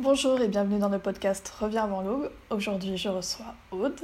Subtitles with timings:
[0.00, 2.28] Bonjour et bienvenue dans le podcast Reviens avant l'aube.
[2.50, 4.00] Aujourd'hui, je reçois Aude.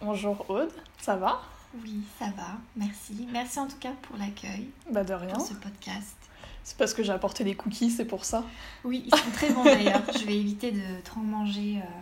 [0.00, 1.42] Bonjour Aude, ça va?
[1.82, 3.28] Oui, ça va, merci.
[3.30, 4.70] Merci en tout cas pour l'accueil.
[4.90, 5.34] Bah de rien.
[5.34, 6.16] Pour ce podcast.
[6.64, 8.44] C'est parce que j'ai apporté des cookies, c'est pour ça.
[8.82, 10.00] Oui, ils sont très bons d'ailleurs.
[10.18, 12.00] je vais éviter de trop manger euh,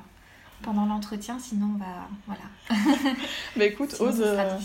[0.63, 2.09] pendant l'entretien, sinon on va.
[2.29, 3.17] Voilà.
[3.57, 4.57] bah écoute, Aude, euh,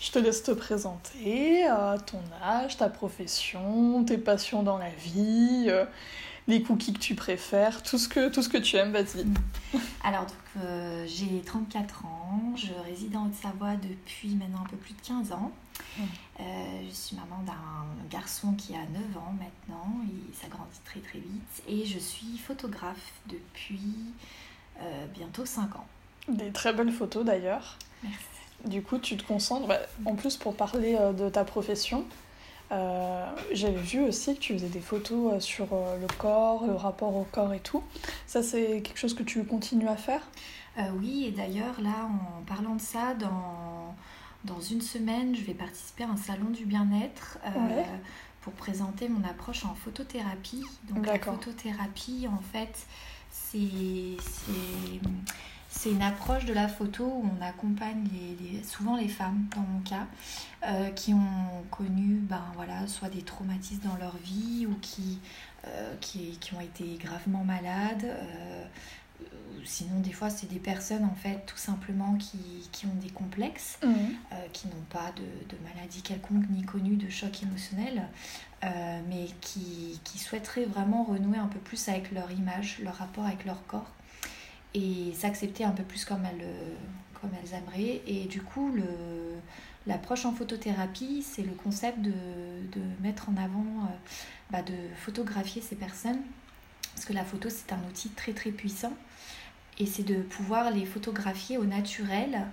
[0.00, 5.70] je te laisse te présenter, euh, ton âge, ta profession, tes passions dans la vie
[6.48, 9.26] les cookies que tu préfères, tout ce que, tout ce que tu aimes, vas-y.
[10.04, 14.94] Alors, donc, euh, j'ai 34 ans, je réside en Haute-Savoie depuis maintenant un peu plus
[14.94, 15.52] de 15 ans.
[15.98, 16.42] Euh,
[16.88, 21.18] je suis maman d'un garçon qui a 9 ans maintenant, il, ça grandit très très
[21.18, 21.62] vite.
[21.68, 23.94] Et je suis photographe depuis
[24.80, 25.86] euh, bientôt 5 ans.
[26.28, 27.78] Des très belles photos d'ailleurs.
[28.02, 28.18] Merci.
[28.64, 32.04] Du coup, tu te concentres, bah, en plus pour parler de ta profession,
[32.72, 36.74] euh, J'avais vu aussi que tu faisais des photos euh, sur euh, le corps, le
[36.74, 37.82] rapport au corps et tout.
[38.26, 40.22] Ça, c'est quelque chose que tu continues à faire?
[40.78, 43.94] Euh, Oui, et d'ailleurs, là, en parlant de ça, dans,
[44.44, 47.38] dans une semaine, je vais participer à un salon du bien-être
[48.42, 50.62] pour présenter mon approche en photothérapie.
[50.90, 52.86] Donc, la photothérapie, en fait,
[53.30, 53.58] c'est
[55.76, 59.80] c'est une approche de la photo où on accompagne les, souvent les femmes, dans mon
[59.80, 60.06] cas,
[60.66, 65.18] euh, qui ont connu ben, voilà, soit des traumatismes dans leur vie ou qui,
[65.66, 68.04] euh, qui, qui, ont été gravement malades.
[68.04, 68.64] Euh,
[69.64, 73.78] sinon, des fois, c'est des personnes, en fait, tout simplement qui, qui ont des complexes,
[73.82, 73.92] mmh.
[74.52, 78.02] qui n'ont pas de, de, maladie quelconque ni connu de choc émotionnel,
[78.62, 83.44] mais qui, qui souhaiteraient vraiment renouer un peu plus avec leur image, leur rapport avec
[83.44, 83.95] leur corps
[84.76, 86.46] et s'accepter un peu plus comme elles,
[87.20, 88.02] comme elles aimeraient.
[88.06, 88.84] Et du coup, le,
[89.86, 93.96] l'approche en photothérapie, c'est le concept de, de, mettre en avant, euh,
[94.50, 96.20] bah de photographier ces personnes.
[96.94, 98.92] Parce que la photo, c'est un outil très très puissant.
[99.78, 102.46] Et c'est de pouvoir les photographier au naturel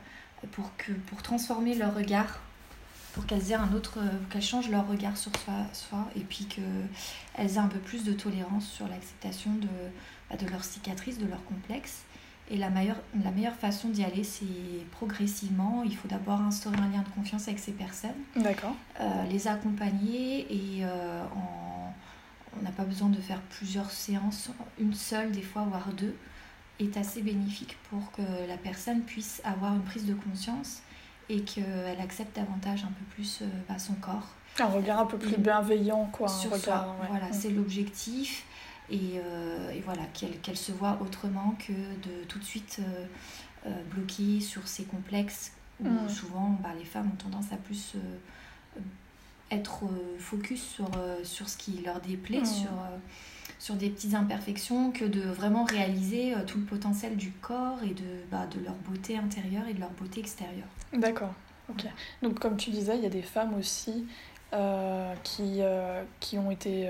[0.54, 2.40] pour, que, pour transformer leur regard
[3.14, 4.00] pour qu'elles aient un autre
[4.31, 8.12] qu'elles changent leur regard sur soi, soi et puis qu'elles aient un peu plus de
[8.12, 9.68] tolérance sur l'acceptation de,
[10.30, 12.02] bah, de leurs cicatrices, de leurs complexes.
[12.53, 14.46] Et la meilleure, la meilleure façon d'y aller, c'est
[14.91, 15.81] progressivement.
[15.84, 18.12] Il faut d'abord instaurer un lien de confiance avec ces personnes.
[18.36, 18.75] D'accord.
[19.02, 21.24] Euh, les accompagner et euh,
[22.56, 24.52] on n'a pas besoin de faire plusieurs séances.
[24.80, 26.16] Une seule, des fois, voire deux,
[26.80, 30.84] est assez bénéfique pour que la personne puisse avoir une prise de conscience
[31.30, 34.28] et qu'elle accepte davantage un peu plus euh, bah, son corps.
[34.59, 36.28] Un regard un peu plus bienveillant, quoi.
[36.28, 36.96] Sur soi.
[37.09, 37.34] Voilà, mm.
[37.34, 38.46] c'est l'objectif
[38.94, 43.06] et, euh, et voilà, qu'elle se voit autrement que de tout de suite euh,
[43.66, 45.52] euh, bloquer sur ces complexes
[45.84, 46.09] où mm.
[46.09, 47.96] souvent bah, les femmes ont tendance à plus
[49.50, 49.82] être
[50.20, 50.90] focus sur,
[51.24, 52.46] sur ce qui leur déplaît, mm.
[52.46, 52.70] sur,
[53.58, 58.24] sur des petites imperfections, que de vraiment réaliser tout le potentiel du corps et de,
[58.32, 60.68] bah, de leur beauté intérieure et de leur beauté extérieure.
[60.94, 61.34] D'accord.
[61.70, 61.86] Ok.
[62.22, 64.06] Donc comme tu disais, il y a des femmes aussi
[65.24, 65.62] qui,
[66.20, 66.88] qui ont été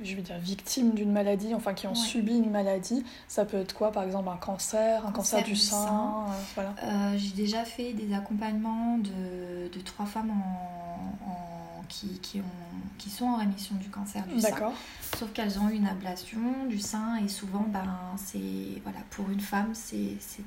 [0.00, 3.04] je veux dire, victimes d'une maladie, enfin qui ont subi une maladie.
[3.28, 6.74] Ça peut être quoi, par exemple, un cancer, un cancer, du, sein, euh, voilà.
[6.82, 13.10] Euh, j'ai déjà fait des accompagnements de, de trois femmes en, qui, qui, ont, qui
[13.10, 14.72] sont en rémission du cancer du sein.
[15.18, 19.40] Sauf qu'elles ont eu une ablation du sein et souvent, ben, c'est, voilà, pour une
[19.40, 20.42] femme, c'est, c'est,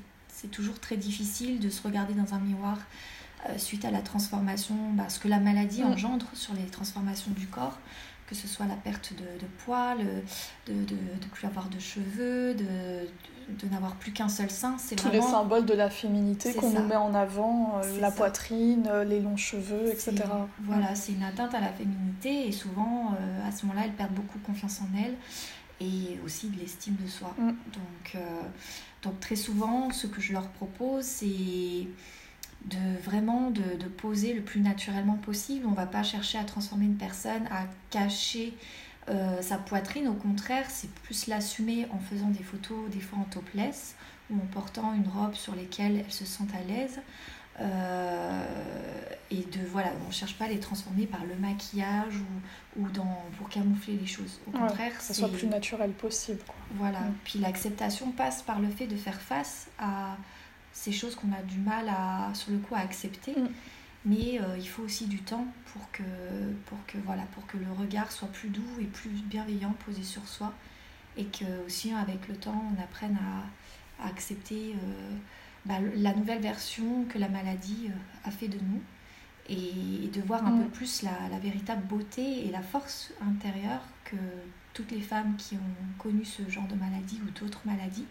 [0.50, 2.78] toujours très difficile de se regarder dans un miroir
[3.48, 5.92] euh, suite à la transformation, ben, ce que la maladie mm.
[5.92, 7.78] engendre sur les transformations du corps
[8.26, 9.94] que ce soit la perte de, de poids,
[10.66, 13.08] de ne plus avoir de cheveux, de,
[13.48, 14.76] de, n'avoir plus qu'un seul sein.
[14.78, 18.88] C'est Tous les symboles de la féminité qu'on nous met en avant, euh, la poitrine,
[18.90, 20.24] euh, les longs cheveux, etc.
[20.60, 24.14] Voilà, c'est une atteinte à la féminité et souvent, euh, à ce moment-là, elles perdent
[24.14, 25.16] beaucoup confiance en elles
[25.80, 27.34] et aussi de l'estime de soi.
[27.38, 27.48] Mm.
[27.48, 28.22] Donc,
[29.02, 31.86] donc très souvent, ce que je leur propose, c'est
[32.66, 35.66] de vraiment de, de, poser le plus naturellement possible.
[35.66, 38.54] On va pas chercher à transformer une personne, à cacher
[39.08, 40.08] euh, sa poitrine.
[40.08, 43.94] Au contraire, c'est plus l'assumer en faisant des photos, des fois en topless,
[44.30, 46.98] ou en portant une robe sur lesquelles elles se sentent à l'aise.
[47.60, 48.44] Euh,
[49.30, 53.22] et de voilà, on cherche pas à les transformer par le maquillage ou, ou dans,
[53.38, 54.40] pour camoufler les choses.
[54.48, 56.40] Au contraire, que ça soit plus naturel possible.
[56.44, 56.56] Quoi.
[56.72, 56.98] Voilà.
[57.24, 60.16] Puis l'acceptation passe par le fait de faire face à
[60.76, 63.32] ces choses qu'on a du mal à, sur le coup, à accepter.
[63.32, 63.48] Mm.
[64.04, 66.02] Mais euh, il faut aussi du temps pour que,
[66.66, 70.28] pour, que, voilà, pour que le regard soit plus doux et plus bienveillant posé sur
[70.28, 70.52] soi.
[71.16, 73.16] Et que aussi avec le temps, on apprenne
[73.98, 75.16] à, à accepter euh,
[75.64, 78.82] bah, la nouvelle version que la maladie euh, a fait de nous.
[79.48, 80.64] Et, de voir un mm.
[80.64, 84.16] peu plus la, la, véritable beauté et la force intérieure que
[84.74, 88.06] toutes les femmes qui ont connu ce genre de maladie ou d'autres maladies,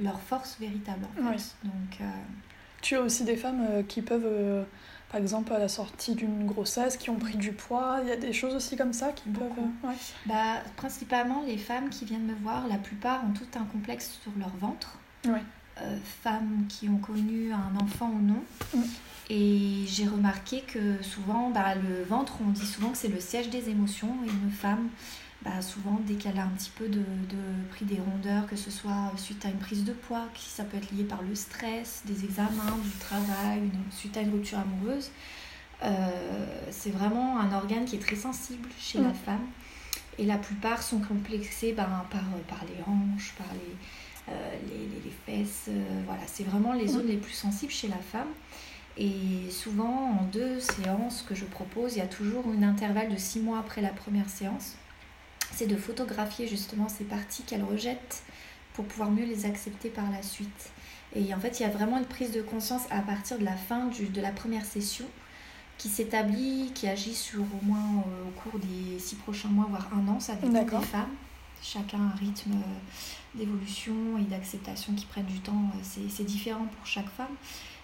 [0.00, 1.54] leur force véritable en fait.
[1.64, 2.00] Donc,
[2.82, 4.66] Tu as aussi des femmes qui peuvent
[5.10, 8.00] par exemple à la sortie d'une grossesse, qui ont pris du poids.
[8.02, 9.50] Il y a des choses aussi comme ça qui peuvent.
[9.82, 9.94] Ouais.
[10.26, 14.32] Bah, principalement les femmes qui viennent me voir, la plupart ont tout un complexe sur
[14.38, 14.98] leur ventre.
[15.24, 15.42] Ouais.
[15.80, 18.42] Euh, femmes qui ont connu un enfant ou non.
[18.74, 18.82] Mm.
[19.30, 23.48] Et j'ai remarqué que souvent, bah, le ventre, on dit souvent que c'est le siège
[23.48, 24.14] des émotions.
[24.26, 24.88] Et une femme,
[25.42, 28.70] bah, souvent, dès qu'elle a un petit peu de, de, pris des rondeurs, que ce
[28.70, 32.02] soit suite à une prise de poids, qui ça peut être lié par le stress,
[32.06, 35.10] des examens, du travail, une, suite à une rupture amoureuse,
[35.84, 39.14] euh, c'est vraiment un organe qui est très sensible chez la mm.
[39.14, 39.46] femme.
[40.18, 44.56] Et la plupart sont complexés ben, par, par les hanches, par les, euh,
[45.04, 45.66] les, fesses.
[45.68, 48.28] Euh, voilà, c'est vraiment les zones les plus sensibles chez la femme.
[48.96, 53.16] Et souvent, en deux séances que je propose, il y a toujours un intervalle de
[53.16, 54.74] six mois après la première séance.
[55.52, 58.22] C'est de photographier justement ces parties qu'elle rejette
[58.74, 60.70] pour pouvoir mieux les accepter par la suite.
[61.14, 63.56] Et en fait, il y a vraiment une prise de conscience à partir de la
[63.56, 65.06] fin du, de la première session
[65.78, 69.88] qui s'établit, qui agit sur au moins euh, au cours des six prochains mois, voire
[69.96, 70.20] un an.
[70.20, 71.14] Ça dépend des femmes.
[71.62, 72.52] Chacun a un rythme
[73.34, 75.70] d'évolution et d'acceptation qui prennent du temps.
[75.74, 77.34] Euh, c'est différent pour chaque femme.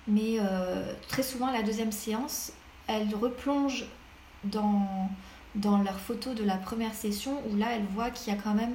[0.06, 2.52] Mais euh, très souvent, la deuxième séance,
[2.86, 3.86] elle replonge
[4.44, 5.08] dans,
[5.54, 8.54] dans leur photo de la première session où là, elle voit qu'il y a quand
[8.54, 8.74] même.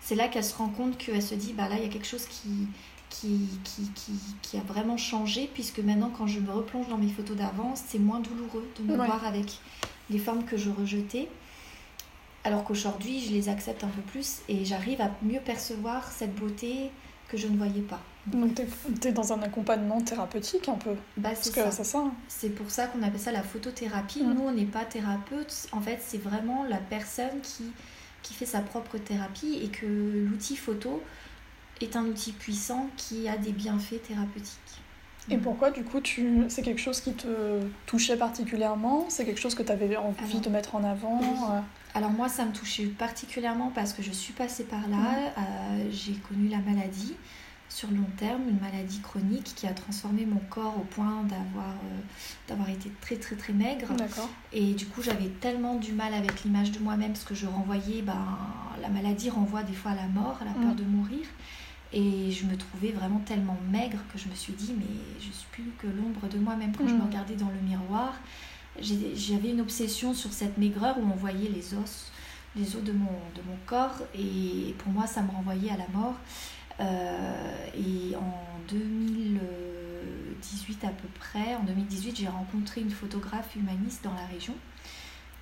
[0.00, 2.06] C'est là qu'elle se rend compte qu'elle se dit, bah là, il y a quelque
[2.06, 2.68] chose qui,
[3.10, 7.08] qui, qui, qui, qui, a vraiment changé, puisque maintenant, quand je me replonge dans mes
[7.08, 9.58] photos d'avant, c'est moins douloureux de me voir avec
[10.10, 11.28] les formes que je rejetais.
[12.44, 16.90] Alors qu'aujourd'hui, je les accepte un peu plus et j'arrive à mieux percevoir cette beauté
[17.28, 18.00] que je ne voyais pas.
[18.32, 18.54] Donc
[19.00, 21.98] tu es, dans un accompagnement thérapeutique un peu bah, C'est ça.
[21.98, 22.12] Hein.
[22.28, 24.22] C'est pour ça qu'on appelle ça la photothérapie.
[24.22, 24.34] Mm.
[24.34, 25.68] Nous, on n'est pas thérapeute.
[25.72, 27.64] En fait, c'est vraiment la personne qui,
[28.22, 31.02] qui fait sa propre thérapie et que l'outil photo
[31.80, 34.82] est un outil puissant qui a des bienfaits thérapeutiques.
[35.30, 36.44] Et pourquoi, du coup, tu...
[36.48, 39.04] c'est quelque chose qui te touchait particulièrement?
[39.10, 41.60] C'est quelque chose que tu avais envie de mettre en avant euh?
[41.94, 45.32] Alors moi, ça me touchait particulièrement parce que je suis passée par là.
[45.36, 47.14] Euh, j'ai connu la maladie
[47.68, 52.00] sur long terme, une maladie chronique qui a transformé mon corps au point d'avoir euh,
[52.48, 53.88] d'avoir été très très très maigre.
[54.52, 58.02] Et du coup, j'avais tellement du mal avec l'image de moi-même parce que je renvoyais,
[58.02, 58.38] ben,
[58.80, 60.76] la maladie renvoie des fois à la mort, à la peur mm.
[60.76, 61.26] de mourir.
[61.92, 64.84] Et je me trouvais vraiment tellement maigre que je me suis dit, mais
[65.18, 67.06] je suis plus que l'ombre de moi-même quand je me mm.
[67.06, 68.14] regardais dans le miroir
[68.80, 72.10] j'avais une obsession sur cette maigreur où on voyait les os,
[72.56, 75.88] les os de mon, de mon corps, et pour moi, ça me renvoyait à la
[75.88, 76.14] mort.
[76.80, 78.34] Euh, et en
[78.68, 84.54] 2018 à peu près, en 2018, j'ai rencontré une photographe humaniste dans la région.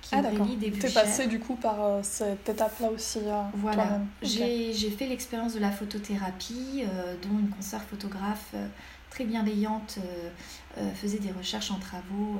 [0.01, 4.73] Qui ah d'accord, t'es passé du coup par euh, cette étape-là aussi euh, Voilà, j'ai
[4.73, 6.85] fait l'expérience de la photothérapie,
[7.23, 8.53] dont une concert photographe
[9.09, 9.99] très bienveillante,
[10.95, 12.39] faisait des recherches en travaux,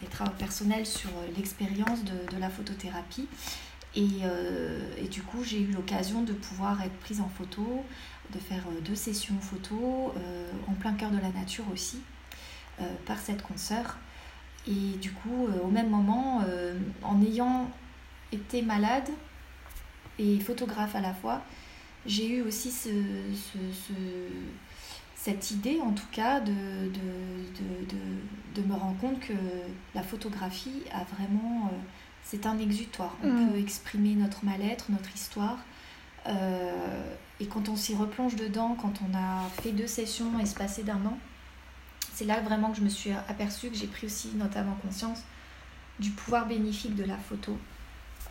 [0.00, 3.28] des travaux personnels sur l'expérience de, la photothérapie.
[3.96, 4.22] Et,
[4.98, 7.84] et du coup, j'ai eu l'occasion de pouvoir être prise en photo,
[8.34, 10.12] de faire deux sessions photo
[10.68, 12.00] en plein cœur de la nature aussi,
[13.06, 13.96] par cette consoeur.
[14.66, 16.42] Et du coup, au même moment,
[17.02, 17.70] en ayant
[18.32, 19.08] été malade
[20.18, 21.42] et photographe à la fois,
[22.06, 22.90] j'ai eu aussi ce,
[23.34, 23.58] ce,
[25.24, 29.32] cette idée, en tout cas, de, de, de, de, me rendre compte que
[29.94, 31.70] la photographie a vraiment.
[31.72, 31.76] Euh,
[32.22, 33.16] c'est un exutoire.
[33.22, 33.50] On mm.
[33.50, 35.58] peut exprimer notre mal-être, notre histoire.
[36.26, 41.04] Euh, et quand on s'y replonge dedans, quand on a fait deux sessions espacées d'un
[41.04, 41.18] an,
[42.12, 45.22] c'est là vraiment que je me suis aperçue que j'ai pris aussi notamment conscience
[45.98, 47.58] du pouvoir bénéfique de la photo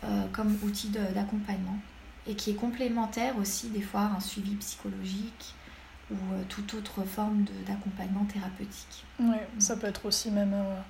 [0.04, 1.78] euh, comme outil d'accompagnement
[2.26, 5.54] et qui est complémentaire aussi des fois à un suivi psychologique,
[6.10, 9.04] ou euh, toute autre forme d'accompagnement thérapeutique.
[9.20, 10.80] Oui, ça peut être aussi même euh,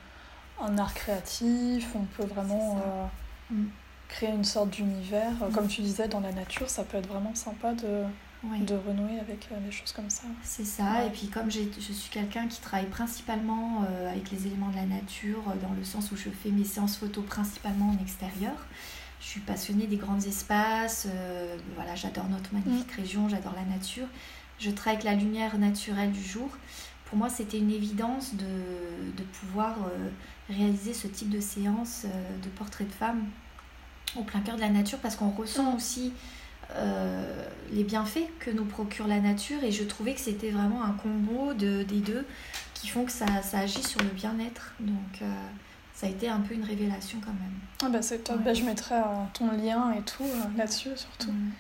[0.61, 3.11] un art créatif, on peut vraiment
[3.51, 3.65] mm.
[4.09, 5.33] Créer une sorte d'univers.
[5.33, 5.53] Mm.
[5.53, 8.05] Comme tu disais, dans la nature, ça peut être vraiment sympa de,
[8.65, 10.25] de renouer avec des choses comme ça.
[10.43, 14.77] C'est ça, et puis comme je suis quelqu'un qui travaille principalement avec les éléments de
[14.77, 18.67] la nature, dans le sens où je fais mes séances photo principalement en extérieur,
[19.21, 21.09] je suis passionnée des grands espaces,
[21.75, 23.01] voilà, j'adore notre magnifique mm.
[23.01, 24.09] région, j'adore la nature
[24.59, 26.49] je travaille avec la lumière naturelle du jour.
[27.07, 28.47] Pour moi, c'était une évidence de,
[29.17, 30.09] de pouvoir euh,
[30.49, 33.25] réaliser ce type de séance euh, de portrait de femme
[34.17, 36.13] au plein cœur de la nature parce qu'on ressent aussi
[36.77, 40.93] euh, les bienfaits que nous procure la nature et je trouvais que c'était vraiment un
[40.93, 42.27] combo de, des deux
[42.75, 44.75] qui font que ça, ça agit sur le bien-être.
[44.81, 45.23] Donc
[45.95, 47.55] ça a été un peu une révélation quand même.
[47.83, 48.97] Ah bah c'est top, bah, je mettrai
[49.33, 51.31] ton lien et tout là-dessus surtout.
[51.31, 51.51] Mm.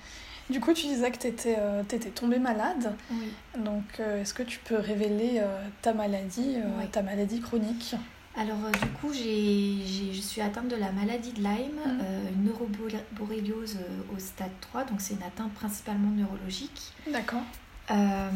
[0.50, 1.56] Du coup, tu disais que tu étais,
[1.90, 2.94] étais, tombée malade.
[3.10, 3.32] Oui.
[3.56, 5.40] Donc, est-ce que tu peux révéler
[5.80, 6.56] ta maladie,
[6.92, 7.96] ta maladie chronique?
[8.36, 12.34] Alors du coup, je suis atteinte de la maladie de Lyme, mm.
[12.34, 13.78] une neuroborréliose
[14.14, 16.92] au stade 3, donc c'est une atteinte principalement neurologique.
[17.10, 17.42] D'accord.
[17.90, 18.30] Euh,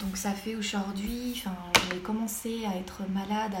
[0.00, 1.42] donc ça fait aujourd'hui,
[1.90, 3.54] j'ai commencé à être malade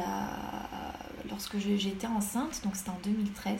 [1.28, 3.58] lorsque j'étais enceinte, donc c'était en 2013.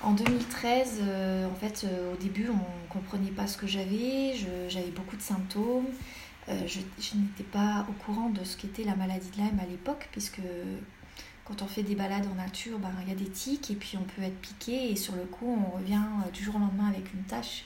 [0.00, 4.34] En 2013, euh, en fait, euh, au début, on ne comprenait pas ce que j'avais,
[4.68, 5.86] j'avais beaucoup de symptômes.
[6.48, 10.40] Je, n'étais pas au courant de ce qu'était la maladie de Lyme à l'époque, puisque
[11.44, 13.96] quand on fait des balades en nature, ben, il y a des tiques et puis
[13.96, 16.02] on peut être piqué et sur le coup, on revient
[16.32, 17.64] du jour au lendemain avec une tache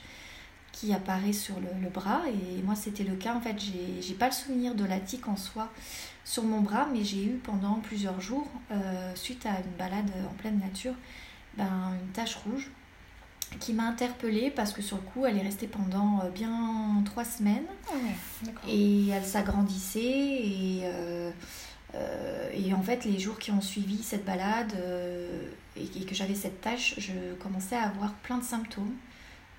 [0.71, 2.23] qui apparaît sur le, bras.
[2.27, 3.35] Et moi, c'était le cas.
[3.35, 3.55] En fait,
[4.01, 5.69] j'ai pas le souvenir de la tique en soi
[6.25, 10.33] sur mon bras, mais j'ai eu pendant plusieurs jours, euh, suite à une balade en
[10.33, 10.95] pleine nature,
[11.57, 12.71] ben, une tache rouge
[13.59, 17.25] qui m'a interpellée parce que sur le coup, elle est restée pendant euh, bien trois
[17.25, 17.65] semaines.
[17.89, 17.93] Ah
[18.67, 20.01] et elle s'agrandissait.
[20.01, 21.31] Et, euh,
[22.53, 24.73] et en fait, les jours qui ont suivi cette balade
[25.75, 28.95] et, et que j'avais cette tache, je commençais à avoir plein de symptômes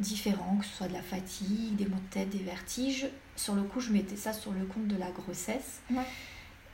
[0.00, 3.06] différents, que ce soit de la fatigue, des maux de tête, des vertiges.
[3.36, 5.80] Sur le coup, je mettais ça sur le compte de la grossesse.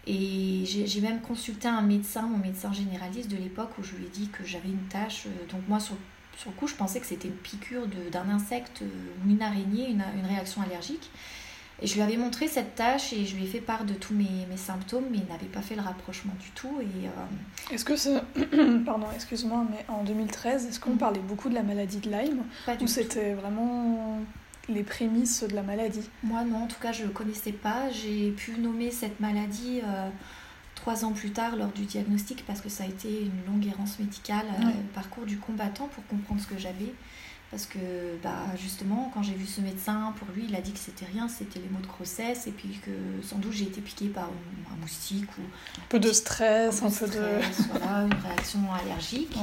[0.06, 4.08] Et j'ai même consulté un médecin, mon médecin généraliste de l'époque, où je lui ai
[4.08, 5.26] dit que j'avais une tâche.
[5.26, 5.94] Euh, donc moi, sur,
[6.40, 10.02] sur le coup, je pensais que c'était une piqûre d'un insecte ou une araignée, une,
[10.18, 11.10] une réaction allergique.
[11.82, 14.14] Et je lui avais montré cette tâche et je lui ai fait part de tous
[14.14, 16.80] mes, mes symptômes, mais il n'avait pas fait le rapprochement du tout.
[16.80, 18.22] Et, euh, Est-ce que c'est...
[18.86, 20.98] Pardon, excuse-moi, mais en 2013, est-ce qu'on mm.
[20.98, 24.20] parlait beaucoup de la maladie de Lyme Pas du Ou c'était vraiment
[24.70, 26.08] les prémices de la maladie?
[26.22, 27.90] Moi, non, en tout cas, je ne connaissais pas.
[27.90, 30.08] J'ai pu nommer cette maladie euh,
[30.80, 33.98] trois ans plus tard lors du diagnostic parce que ça a été une longue errance
[33.98, 36.94] médicale, euh, parcours du combattant pour comprendre ce que j'avais.
[37.50, 37.78] Parce que
[38.22, 41.28] bah, justement, quand j'ai vu ce médecin, pour lui, il a dit que c'était rien,
[41.28, 42.92] c'était les maux de grossesse, et puis que
[43.26, 45.42] sans doute j'ai été piquée par un moustique ou...
[45.42, 47.40] Un peu de stress, un peu, de...
[47.72, 49.36] voilà, une réaction allergique.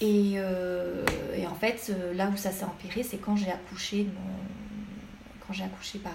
[0.00, 1.04] Et, euh,
[1.36, 5.46] et, en fait, euh, là où ça s'est empiré, c'est quand j'ai accouché, mon...
[5.46, 6.14] quand j'ai accouché par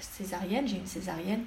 [0.00, 1.42] césarienne, j'ai une césarienne.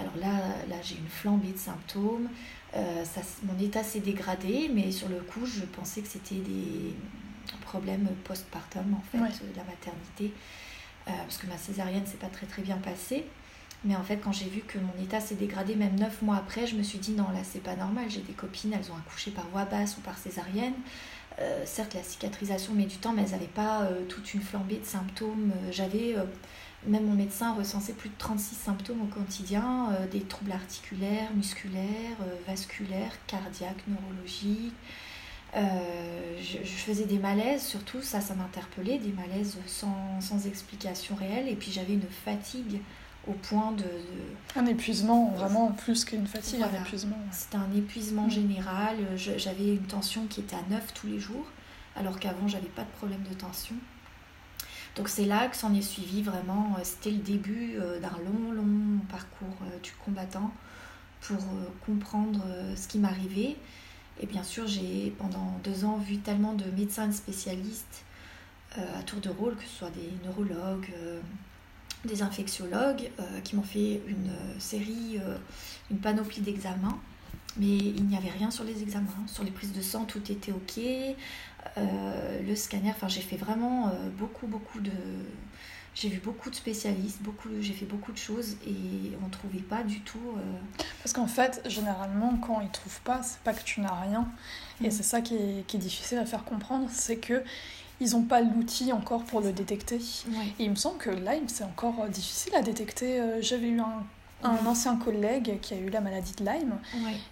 [0.00, 0.38] Alors là,
[0.68, 2.28] là j'ai une flambée de symptômes.
[2.72, 6.94] ça, mon état s'est dégradé, mais sur le coup, je pensais que c'était des
[7.70, 10.32] problème postpartum en fait de la maternité.
[11.08, 13.24] Euh, parce que ma césarienne s'est pas très très bien passée.
[13.84, 16.66] Mais en fait quand j'ai vu que mon état s'est dégradé même neuf mois après
[16.66, 18.06] je me suis dit non là c'est pas normal.
[18.08, 20.74] J'ai des copines elles ont accouché par voie basse ou par césarienne.
[21.38, 24.78] Euh, certes la cicatrisation met du temps mais elles n'avaient pas euh, toute une flambée
[24.78, 26.16] de symptômes j'avais
[26.86, 33.12] même mon médecin recensait plus de 36 symptômes au quotidien, des troubles articulaires, musculaires, vasculaires,
[33.26, 34.72] cardiaques, neurologiques,
[35.56, 41.48] euh, je, faisais des malaises, surtout ça, ça m'interpellait, des malaises sans, sans, explication réelle.
[41.48, 42.80] Et puis j'avais une fatigue
[43.26, 43.84] au point de.
[44.56, 47.18] Un épuisement, vraiment plus qu'une fatigue, un épuisement.
[47.32, 48.30] C'était un épuisement mm.
[48.30, 48.96] général.
[49.16, 51.46] J'avais une tension qui était à 9 tous les jours,
[51.96, 53.74] alors qu'avant j'avais pas de problème de tension.
[54.96, 58.52] Donc c'est là que s'en est suivi vraiment, euh, c'était le début euh, d'un long,
[58.52, 60.50] long parcours du combattant
[61.20, 61.38] pour
[61.84, 62.42] comprendre
[62.76, 63.56] ce qui m'arrivait
[64.20, 68.04] et bien sûr, j'ai pendant deux ans vu tellement de médecins spécialistes
[68.76, 71.20] euh, à tour de rôle, que ce soit des neurologues, euh,
[72.04, 75.18] des infectiologues, euh, qui m'ont fait une série,
[75.90, 76.98] une panoplie d'examens.
[77.56, 79.26] Mais il n'y avait rien sur les examens.
[79.26, 80.80] Sur les prises de sang, tout était OK.
[81.76, 84.90] Le scanner, enfin, j'ai fait vraiment beaucoup, beaucoup de,
[85.94, 89.58] j'ai vu beaucoup de spécialistes, beaucoup, j'ai fait beaucoup de choses et on ne trouvait
[89.58, 90.18] pas du tout.
[90.36, 90.40] Euh,
[91.02, 94.28] Parce qu'en fait, généralement, quand ils ne trouvent pas, c'est pas que tu n'as rien.
[94.82, 94.90] Et mm.
[94.92, 97.42] c'est ça qui est, qui est, difficile à faire comprendre, c'est que
[98.00, 100.00] ils n'ont pas l'outil encore pour le détecter.
[100.58, 103.20] Et il me semble que Lyme, c'est encore difficile à détecter.
[103.20, 104.06] Euh, j'avais eu un
[104.42, 106.78] un ancien collègue qui a eu la maladie de Lyme.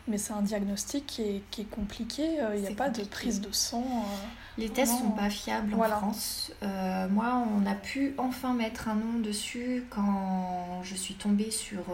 [0.06, 2.40] Mais c'est un diagnostic qui est, qui est compliqué.
[2.40, 3.84] Euh, il n'y a pas de prise de sang.
[3.84, 4.26] Euh,
[4.58, 6.52] Les tests ne sont pas fiables en France.
[6.62, 11.84] Euh, moi, on a pu enfin mettre un nom dessus quand je suis tombée sur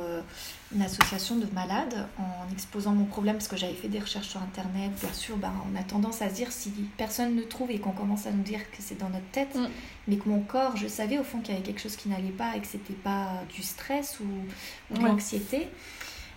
[0.74, 4.42] une association de malades en exposant mon problème parce que j'avais fait des recherches sur
[4.42, 4.90] Internet.
[5.00, 7.92] Bien sûr, ben, on a tendance à se dire si personne ne trouve et qu'on
[7.92, 9.68] commence à nous dire que c'est dans notre tête, mm.
[10.08, 12.30] mais que mon corps, je savais au fond qu'il y avait quelque chose qui n'allait
[12.30, 15.68] pas et que c'était pas du stress ou, de l'anxiété.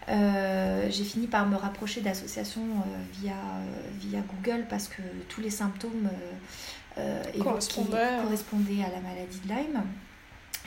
[0.10, 5.42] Euh, j'ai fini par me rapprocher d'associations euh, via, euh, via Google parce que tous
[5.42, 6.10] les symptômes
[7.40, 8.22] correspondaient.
[8.22, 9.84] correspondaient à la maladie de Lyme.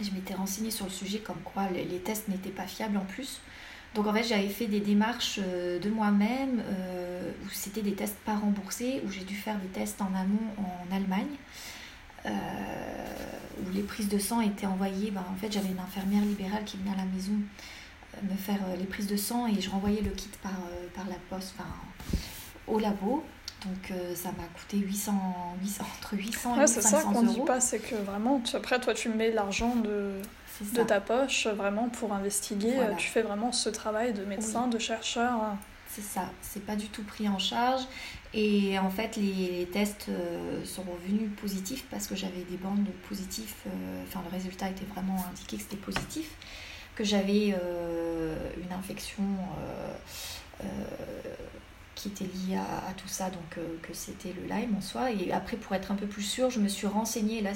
[0.01, 3.41] Je m'étais renseignée sur le sujet comme quoi les, tests n'étaient pas fiables en plus.
[3.95, 6.63] Donc en fait, j'avais fait des démarches de moi-même
[7.45, 10.95] où c'était des tests pas remboursés, où j'ai dû faire des tests en amont en
[10.95, 11.35] Allemagne.
[12.25, 15.11] où les prises de sang étaient envoyées.
[15.11, 17.33] Ben, en fait, j'avais une infirmière libérale qui venait à la maison
[18.23, 20.53] me faire les prises de sang et je renvoyais le kit par,
[20.95, 21.69] par la poste, enfin,
[22.67, 23.25] au labo.
[23.67, 25.13] Donc euh, ça m'a coûté 800,
[25.63, 28.57] 800, entre 800 ouais, et c'est ça qu'on ne dit pas, c'est que vraiment, tu,
[28.57, 30.13] après toi tu mets l'argent de,
[30.61, 35.57] de ta poche vraiment pour investiguer, tu fais vraiment ce travail de médecin, de chercheur.
[35.89, 37.83] C'est ça, c'est pas du tout pris en charge.
[38.33, 43.53] Et en fait, les, tests euh, sont revenus positifs parce que j'avais des bandes positives.
[43.67, 46.31] Euh, enfin, le résultat était vraiment indiqué que c'était positif.
[46.95, 49.25] Que j'avais une infection
[52.01, 55.11] qui était lié à, tout ça, donc euh, que c'était le Lyme en soi.
[55.11, 57.43] Et après, pour être un peu plus sûre, je me suis renseignée.
[57.43, 57.51] Là,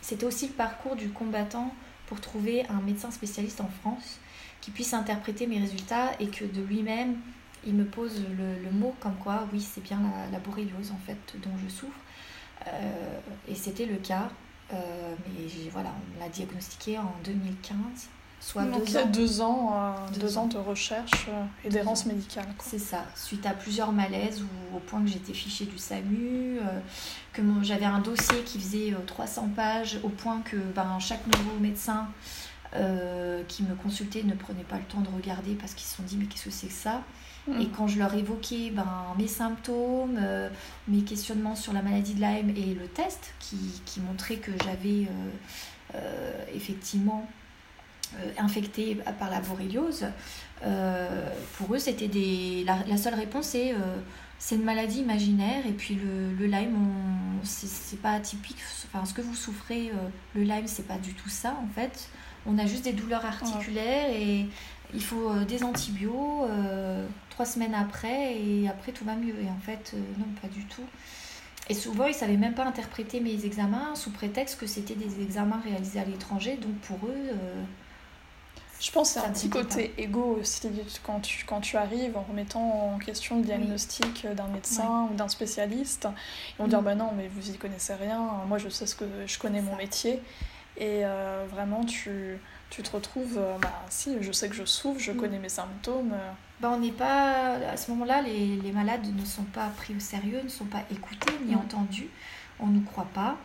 [0.00, 1.74] c'était aussi le parcours du combattant
[2.10, 4.18] pour trouver un médecin spécialiste en France
[4.60, 7.16] qui puisse interpréter mes résultats et que de lui-même,
[7.64, 11.56] il me pose le, mot comme quoi, oui, c'est bien la, la, en fait dont
[11.64, 12.00] je souffre.
[12.66, 14.28] Euh, et c'était le cas.
[14.72, 18.08] Euh, mais voilà, on l'a diagnostiqué en 2015
[18.40, 20.46] soit Donc deux il y a deux ans, euh, deux, ans.
[20.46, 22.46] de recherche euh, et d'errance médicale.
[22.58, 26.80] C'est ça, suite à plusieurs malaises ou au point que j'étais fichée du SAMU, euh,
[27.32, 32.08] que j'avais un dossier qui faisait 300 pages, au point que ben, chaque nouveau médecin
[33.48, 36.16] qui me consultait ne prenait pas le temps de regarder parce qu'ils se sont dit
[36.16, 37.02] mais qu'est-ce que c'est que ça?
[37.48, 37.60] Mm.
[37.60, 38.86] Et quand je leur évoquais ben,
[39.18, 40.20] mes symptômes,
[40.86, 43.56] mes questionnements sur la maladie de Lyme et le test qui,
[43.86, 45.08] qui montrait que j'avais
[46.54, 47.39] effectivement euh,
[48.38, 50.06] infectés par la borréliose,
[50.64, 52.64] euh, pour eux, c'était des...
[52.64, 53.96] La, seule réponse, c'est euh,
[54.38, 56.74] c'est une maladie imaginaire et puis le, le Lyme,
[57.42, 58.56] c'est pas atypique.
[58.86, 59.92] Enfin, ce que vous souffrez,
[60.34, 62.08] le Lyme, c'est pas du tout ça en fait.
[62.46, 64.46] On a juste des douleurs articulaires et
[64.94, 66.16] il faut des antibiotiques
[67.28, 69.34] trois semaines après et après tout va mieux.
[69.42, 70.86] Et en fait, non, pas du tout.
[71.68, 75.20] Et souvent, ils ne savaient même pas interpréter mes examens sous prétexte que c'était des
[75.20, 76.56] examens réalisés à l'étranger.
[76.56, 77.36] Donc pour eux,
[78.80, 80.68] je pense que c'est un petit côté égo aussi
[81.02, 85.28] quand tu, quand tu arrives en remettant en question le diagnostic d'un médecin ou d'un
[85.28, 86.08] spécialiste.
[86.58, 86.84] Vont dire mm.
[86.84, 89.76] bah non, mais vous y connaissez rien, moi je sais ce que je connais mon
[89.76, 90.22] métier.
[90.78, 92.38] Et euh, vraiment, tu,
[92.70, 95.16] tu te retrouves, euh, bah si, je sais que je souffre, je mm.
[95.16, 96.14] connais mes symptômes.
[96.60, 100.00] Bah, on n'est pas, à ce moment-là, les, les, malades ne sont pas pris au
[100.00, 101.58] sérieux, ne sont pas écoutés ni mm.
[101.58, 102.08] entendus,
[102.58, 103.36] on ne croit pas.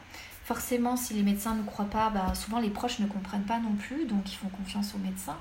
[0.46, 3.74] Forcément, si les médecins ne croient pas, bah, souvent les proches ne comprennent pas non
[3.74, 5.40] plus, donc ils font confiance aux médecins.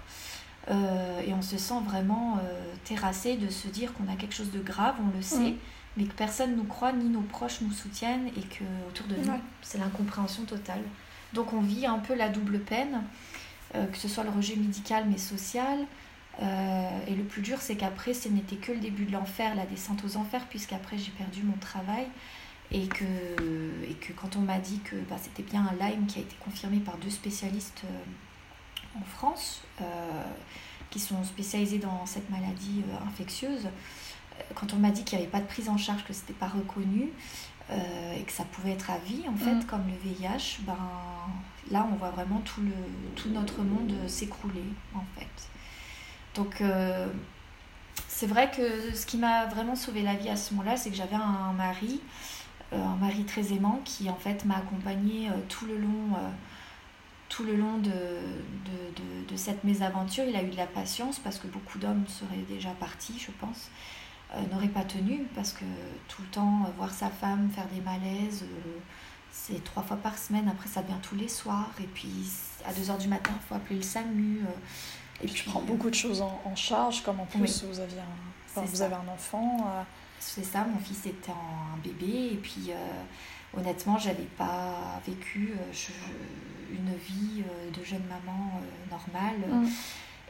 [0.71, 4.51] Euh, et on se sent vraiment euh, terrassé de se dire qu'on a quelque chose
[4.51, 5.57] de grave, on le sait,
[5.99, 9.17] mais que personne ne nous croit, ni nos proches nous soutiennent, et que autour de
[9.17, 10.81] nous, c'est l'incompréhension totale.
[11.35, 13.03] Donc on vit un peu la double peine,
[13.75, 15.81] euh, que ce soit le rejet médical mais social.
[16.40, 20.03] et le plus dur, c'est qu'après, ce n'était que le début de l'enfer, la descente
[20.03, 22.07] aux enfers, puisqu'après j'ai perdu mon travail.
[22.70, 23.05] Et que,
[23.88, 26.35] et que quand on m'a dit que bah, c'était bien un Lyme qui a été
[26.40, 29.85] confirmé par deux spécialistes euh, en France, euh,
[30.90, 33.68] qui sont spécialisés dans cette maladie euh, infectieuse,
[34.55, 36.33] quand on m'a dit qu'il n'y avait pas de prise en charge, que ce n'était
[36.33, 37.11] pas reconnu,
[37.70, 39.64] et que ça pouvait être à vie, en fait, mm.
[39.64, 40.77] comme le VIH, ben,
[41.70, 42.72] là, on voit vraiment tout, le,
[43.14, 45.48] tout notre monde s'écrouler, en fait.
[46.35, 46.62] Donc,
[48.09, 50.96] c'est vrai que ce qui m'a vraiment sauvé la vie à ce moment-là, c'est que
[50.96, 52.00] j'avais un mari
[52.77, 56.31] un mari très aimant qui en fait m'a accompagné euh, tout le long euh,
[57.29, 61.39] tout le long de, de, de, cette mésaventure, il a eu de la patience parce
[61.39, 63.71] que beaucoup d'hommes seraient déjà partis, je pense,
[64.53, 65.65] n'auraient pas tenu parce que
[66.07, 68.45] tout le temps, voir sa femme faire des malaises,
[69.33, 72.13] c'est trois fois par semaine, après ça devient tous les soirs, et puis
[72.67, 74.43] à 2h du matin, il faut appeler le SAMU.
[75.21, 77.97] et puis, tu prends beaucoup de choses en, charge, comme en plus vous, aviez
[78.55, 79.87] vous avez un enfant
[80.27, 86.73] c'est ça, mon fils était un bébé et puis euh, honnêtement, j'avais pas vécu euh,
[86.73, 88.61] une vie euh, de jeune maman
[88.91, 89.63] normale.
[89.63, 89.69] Mm.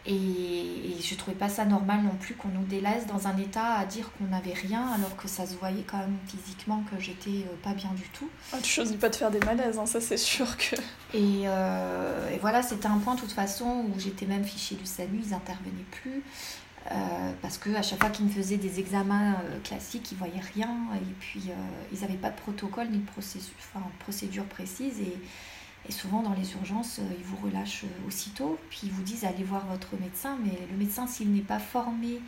[0.07, 3.85] Et, je trouvais pas ça normal non plus qu'on nous délaisse dans un état à
[3.85, 7.73] dire qu'on n'avait rien alors que ça se voyait quand même physiquement que j'étais pas
[7.73, 8.29] bien du tout.
[8.53, 10.77] Ah, tu choisis pas de faire des malaises, hein, ça c'est sûr que.
[11.15, 15.21] Et, et voilà, c'était un point de toute façon où j'étais même fichée du SAMU,
[15.25, 16.23] ils n'intervenaient plus.
[16.93, 20.89] Euh, parce qu'à chaque fois qu'ils me faisaient des examens euh, classiques, ils voyaient rien.
[20.97, 21.55] Et puis euh,
[21.93, 23.09] ils n'avaient pas de protocole ni de
[24.01, 25.01] procédure, précise.
[25.01, 25.19] Et,
[25.91, 28.59] souvent dans les urgences, ils vous relâchent aussitôt.
[28.71, 30.39] Puis ils vous disent allez voir votre médecin.
[30.45, 32.21] Mais le médecin s'il n'est pas formé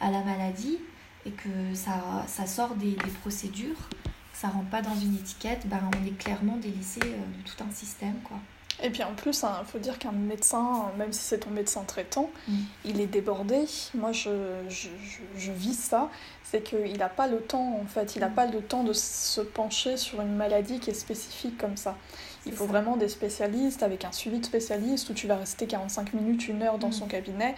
[0.00, 0.78] à la maladie
[1.26, 3.88] et que ça, sort des, des procédures,
[4.32, 8.14] ça rentre pas dans une étiquette, ben, on est clairement délaissé de tout un système
[8.24, 8.38] quoi.
[8.82, 11.84] Et puis en plus, il hein, faut dire qu'un médecin, même si c'est ton médecin
[11.84, 12.54] traitant, mm.
[12.84, 13.64] il est débordé.
[13.94, 14.30] Moi, je,
[14.68, 14.88] je,
[15.36, 16.10] je, vis ça.
[16.44, 18.16] C'est qu'il n'a pas le temps, en fait.
[18.16, 18.34] Il n'a mm.
[18.34, 21.96] pas le temps de se pencher sur une maladie qui est spécifique comme ça.
[22.46, 26.14] Il faut vraiment des spécialistes avec un suivi de spécialiste où tu vas rester 45
[26.14, 26.92] minutes, une heure dans mm.
[26.92, 27.54] son cabinet.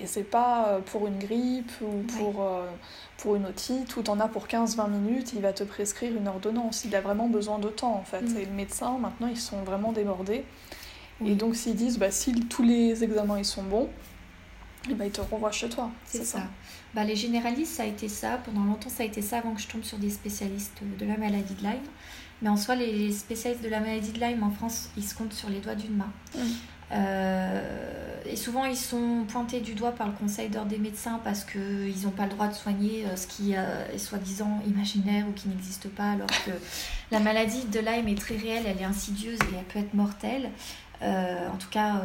[0.00, 2.66] Et c'est pas euh, pour une grippe ou pour, euh,
[3.18, 6.84] pour une otite où en as pour 15-20 minutes, il va te prescrire une ordonnance.
[6.84, 8.22] Il a vraiment besoin de temps en fait.
[8.22, 8.36] Mm.
[8.38, 10.44] Et le médecin, maintenant, ils sont vraiment débordés.
[11.26, 13.88] Et donc s'ils disent, bah, si tous les examens ils sont bons,
[14.86, 15.90] et eh bah, ils te renvoient chez toi.
[16.04, 16.42] C'est ça.
[16.94, 18.38] Bah, les généralistes, ça a été ça.
[18.44, 21.16] Pendant longtemps, ça a été ça avant que je tombe sur des spécialistes de la
[21.16, 21.82] maladie de Lyme.
[22.40, 25.32] Mais en soi, les spécialistes de la maladie de Lyme en France, ils se comptent
[25.32, 26.12] sur les doigts d'une main.
[26.36, 26.40] Mm.
[26.92, 27.60] Euh,
[28.26, 32.02] et souvent, ils sont pointés du doigt par le conseil d'ordre des médecins parce qu'ils
[32.04, 35.88] n'ont pas le droit de soigner euh, ce qui est soi-disant imaginaire ou qui n'existe
[35.88, 36.50] pas, alors que
[37.10, 40.50] la maladie de Lyme est très réelle, elle est insidieuse et elle peut être mortelle.
[41.02, 42.02] Euh, en tout cas,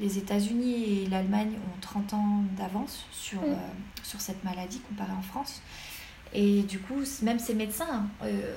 [0.00, 3.56] les États-Unis et l'Allemagne ont 30 ans d'avance sur, mm.
[4.02, 5.60] sur cette maladie comparée en France.
[6.32, 8.06] Et du coup, même ces médecins,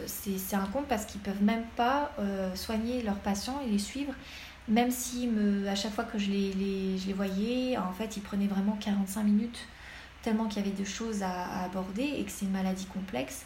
[0.07, 2.11] c'est un compte parce qu'ils peuvent même pas
[2.55, 4.13] soigner leurs patients et les suivre
[4.69, 8.17] même si me, à chaque fois que je les, les, je les voyais, en fait,
[8.17, 9.67] ils prenaient vraiment 45 minutes,
[10.21, 13.45] tellement qu'il y avait de choses à, aborder et que c'est une maladie complexe.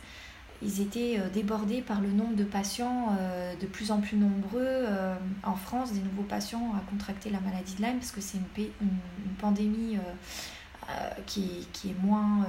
[0.62, 4.62] Ils étaient euh, débordés par le nombre de patients euh, de plus en plus nombreux
[4.62, 8.38] euh, en France, des nouveaux patients à contracter la maladie de Lyme, parce que c'est
[8.38, 9.98] une, une, pandémie
[11.26, 12.46] qui, qui, est moins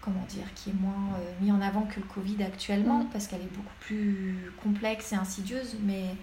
[0.00, 3.10] comment dire, qui est moins mis en avant que le Covid actuellement, mm.
[3.12, 6.16] parce qu'elle est beaucoup plus complexe et insidieuse, mais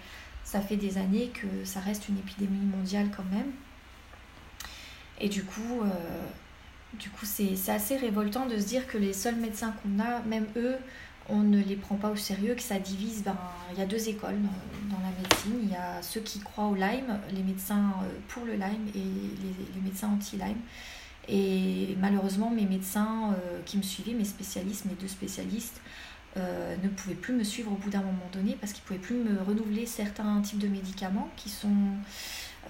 [0.46, 3.50] ça fait des années que ça reste une épidémie mondiale quand même.
[5.20, 5.88] Et du coup, euh,
[6.94, 10.46] du coup c'est assez révoltant de se dire que les seuls médecins qu'on a, même
[10.56, 10.76] eux,
[11.28, 13.24] on ne les prend pas au sérieux, que ça divise.
[13.24, 13.36] Ben,
[13.72, 14.38] il y a deux écoles
[14.88, 15.58] dans, la médecine.
[15.64, 18.98] Il y a ceux qui croient au Lyme, les médecins euh, pour le Lyme et
[19.74, 20.60] les, médecins anti-Lyme.
[21.28, 25.80] Et malheureusement, mes médecins euh, qui me suivaient, mes spécialistes, mes deux spécialistes,
[26.36, 29.00] euh, ne pouvaient plus me suivre au bout d'un moment donné parce qu'ils ne pouvaient
[29.00, 31.68] plus me renouveler certains types de médicaments qui sont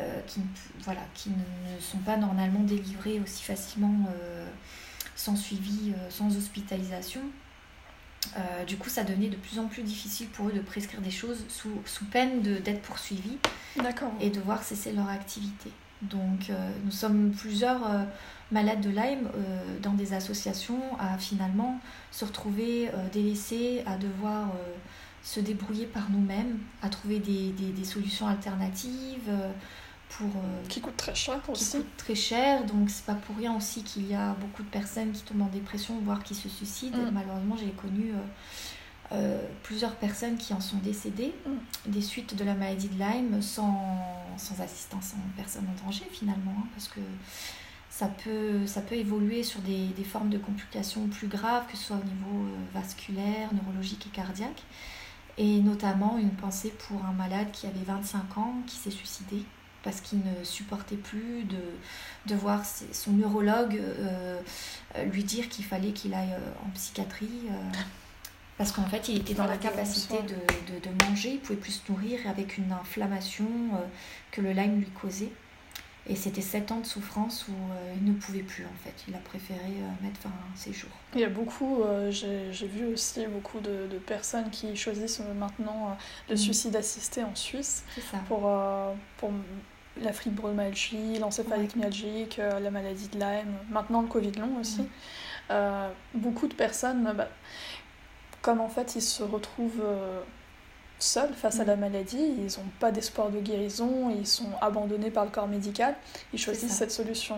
[0.01, 0.41] euh, qui,
[0.85, 4.47] voilà, qui ne sont pas normalement délivrés aussi facilement euh,
[5.15, 7.23] sans suivi, sans hospitalisation.
[8.67, 11.45] du coup, ça devenait de plus en plus difficile pour eux de prescrire des choses
[11.49, 13.39] sous, sous peine d'être poursuivis
[14.21, 15.71] et de voir cesser leur activité.
[16.03, 16.51] Donc,
[16.85, 17.81] nous sommes plusieurs
[18.51, 21.81] malades de Lyme euh, dans des associations à finalement
[22.11, 24.75] se retrouver euh, délaissés, à devoir euh,
[25.23, 29.31] se débrouiller par nous-mêmes, à trouver des, des, des solutions alternatives
[30.09, 30.31] pour
[30.69, 31.79] qui coûtent très cher qui aussi.
[31.97, 35.23] très cher donc c'est pas pour rien aussi qu'il y a beaucoup de personnes qui
[35.23, 37.11] tombent en dépression voire qui se suicident mm.
[37.13, 38.13] malheureusement j'ai connu
[39.63, 41.91] plusieurs personnes qui en sont décédées mm.
[41.91, 43.97] des suites de la maladie de Lyme sans,
[44.37, 47.01] sans assistance en personne en danger finalement hein, parce que
[47.97, 51.85] ça peut, ça peut évoluer sur des, des, formes de complications plus graves, que ce
[51.85, 54.63] soit au niveau euh, vasculaire, neurologique et cardiaque.
[55.39, 59.43] Et notamment une pensée pour un malade qui avait 25 ans, qui s'est suicidé
[59.83, 61.57] parce qu'il ne supportait plus de,
[62.27, 64.43] de voir son neurologue euh,
[65.11, 67.49] lui dire qu'il fallait qu'il aille euh, en psychiatrie.
[68.59, 71.73] parce qu'en fait, il était dans la capacité de, de, de, manger, il pouvait plus
[71.73, 73.47] se nourrir avec une inflammation
[74.31, 75.31] que le Lyme lui causait.
[76.09, 78.95] Et c'était sept ans de souffrance où euh, il ne pouvait plus en fait.
[79.09, 80.91] Il a préféré euh, mettre fin à ses jours.
[81.15, 85.97] Il y a beaucoup, euh, j'ai vu aussi beaucoup de, de, personnes qui choisissent maintenant
[86.29, 86.39] le mm.
[86.39, 87.85] suicide assisté en Suisse
[88.29, 88.49] pour,
[89.17, 89.33] pour
[90.01, 94.83] la fibromyalgie, l'encéphalite myalgique, la maladie de Lyme, maintenant le Covid long aussi.
[95.51, 95.55] Mm.
[96.15, 97.29] beaucoup de personnes, bah,
[98.47, 99.83] comme en fait ils se retrouvent
[100.99, 101.81] seuls face à la mm.
[101.81, 105.95] maladie, ils n'ont pas d'espoir de guérison, ils sont abandonnés par le corps médical,
[106.33, 107.37] ils choisissent cette solution.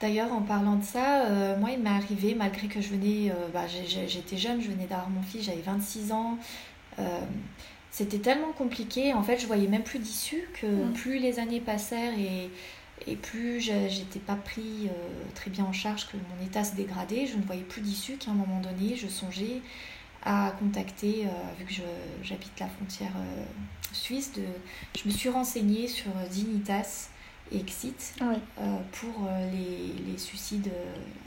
[0.00, 3.48] D'ailleurs, en parlant de ça, euh, moi, il m'est arrivé, malgré que je venais, euh,
[3.52, 6.36] bah, j'étais jeune, je venais d'avoir mon fils, j'avais 26 ans.
[6.98, 7.02] Euh,
[7.90, 10.92] c'était tellement compliqué, en fait, je voyais même plus d'issue, que mm.
[10.94, 12.50] plus les années passèrent et,
[13.06, 14.88] et plus j'étais pas pris
[15.34, 18.32] très bien en charge, que mon état se dégradait, je ne voyais plus d'issue, qu'à
[18.32, 19.62] un moment donné, je songeais
[20.24, 21.82] à contacter, euh, vu que
[22.22, 23.44] j'habite la frontière euh,
[23.92, 24.42] suisse, de,
[24.98, 27.10] je me suis renseignée sur Dignitas
[27.52, 30.72] et Exit euh, pour les, les, suicides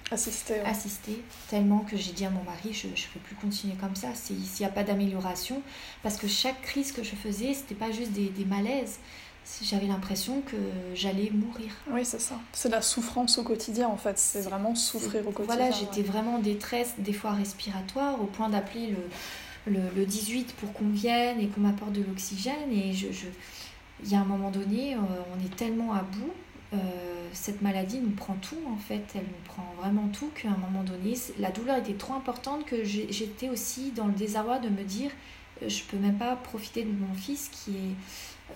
[0.09, 3.95] assistés, assistés, tellement que j'ai dit à mon mari, je ne peux plus continuer comme
[3.95, 5.61] ça s'il n'y a pas d'amélioration,
[6.01, 8.99] parce que chaque crise que je faisais, c'était pas juste des, des malaises,
[9.61, 10.57] j'avais l'impression que
[10.93, 11.71] j'allais mourir.
[11.91, 12.35] Oui, c'est ça.
[12.53, 14.17] C'est la souffrance au quotidien, en fait.
[14.17, 15.55] C'est vraiment souffrir au quotidien.
[15.55, 18.95] Voilà, j'étais vraiment en détresse, des fois respiratoire, au point d'appeler
[19.67, 22.71] le, le, 18 pour qu'on vienne et qu'on m'apporte de l'oxygène.
[22.71, 23.27] Et je, je,
[24.03, 24.99] il y a un moment donné, euh,
[25.35, 26.33] on est tellement à bout.
[26.73, 26.77] Euh,
[27.31, 30.83] cette maladie nous prend tout en fait, elle nous prend vraiment tout qu'à un moment
[30.83, 35.11] donné, la douleur était trop importante que j'étais aussi dans le désarroi de me dire
[35.65, 37.95] je peux même pas profiter de mon fils qui est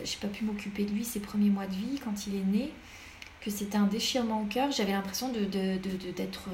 [0.03, 2.71] j'ai pas pu m'occuper de lui ses premiers mois de vie quand il est né
[3.41, 6.49] que c'était un déchirement au cœur j'avais l'impression de, de, de, d'être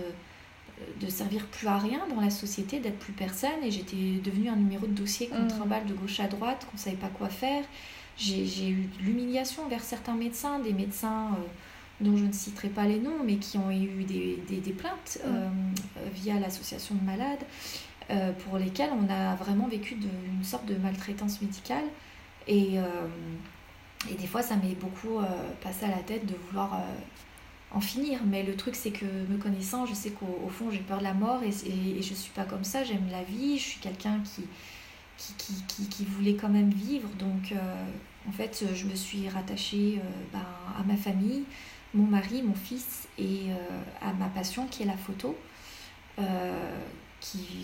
[0.99, 3.63] de servir plus à rien dans la société, d'être plus personne.
[3.63, 5.47] Et j'étais devenue un numéro de dossier qu'on mmh.
[5.47, 7.63] trimballe de gauche à droite, qu'on ne savait pas quoi faire.
[8.17, 12.85] J'ai eu de l'humiliation vers certains médecins, des médecins euh, dont je ne citerai pas
[12.85, 15.27] les noms, mais qui ont eu des, des, des plaintes mmh.
[15.27, 15.49] euh,
[16.13, 17.43] via l'association de malades,
[18.09, 21.85] euh, pour lesquelles on a vraiment vécu une sorte de maltraitance médicale.
[22.47, 22.75] Et,
[24.09, 25.19] et des fois, ça m'est beaucoup
[25.61, 26.81] passé à la tête de vouloir
[27.71, 28.19] en finir.
[28.25, 31.13] Mais le truc, c'est que me connaissant, je sais qu'au fond, j'ai peur de la
[31.13, 32.83] mort et, et, je suis pas comme ça.
[32.83, 33.57] J'aime la vie.
[33.57, 34.43] Je suis quelqu'un qui
[35.17, 37.09] qui, qui, qui, voulait quand même vivre.
[37.19, 37.85] Donc, euh,
[38.27, 40.45] en fait, je me suis rattachée euh, ben,
[40.79, 41.43] à ma famille,
[41.93, 45.35] mon mari, mon fils et euh, à ma passion qui est la photo.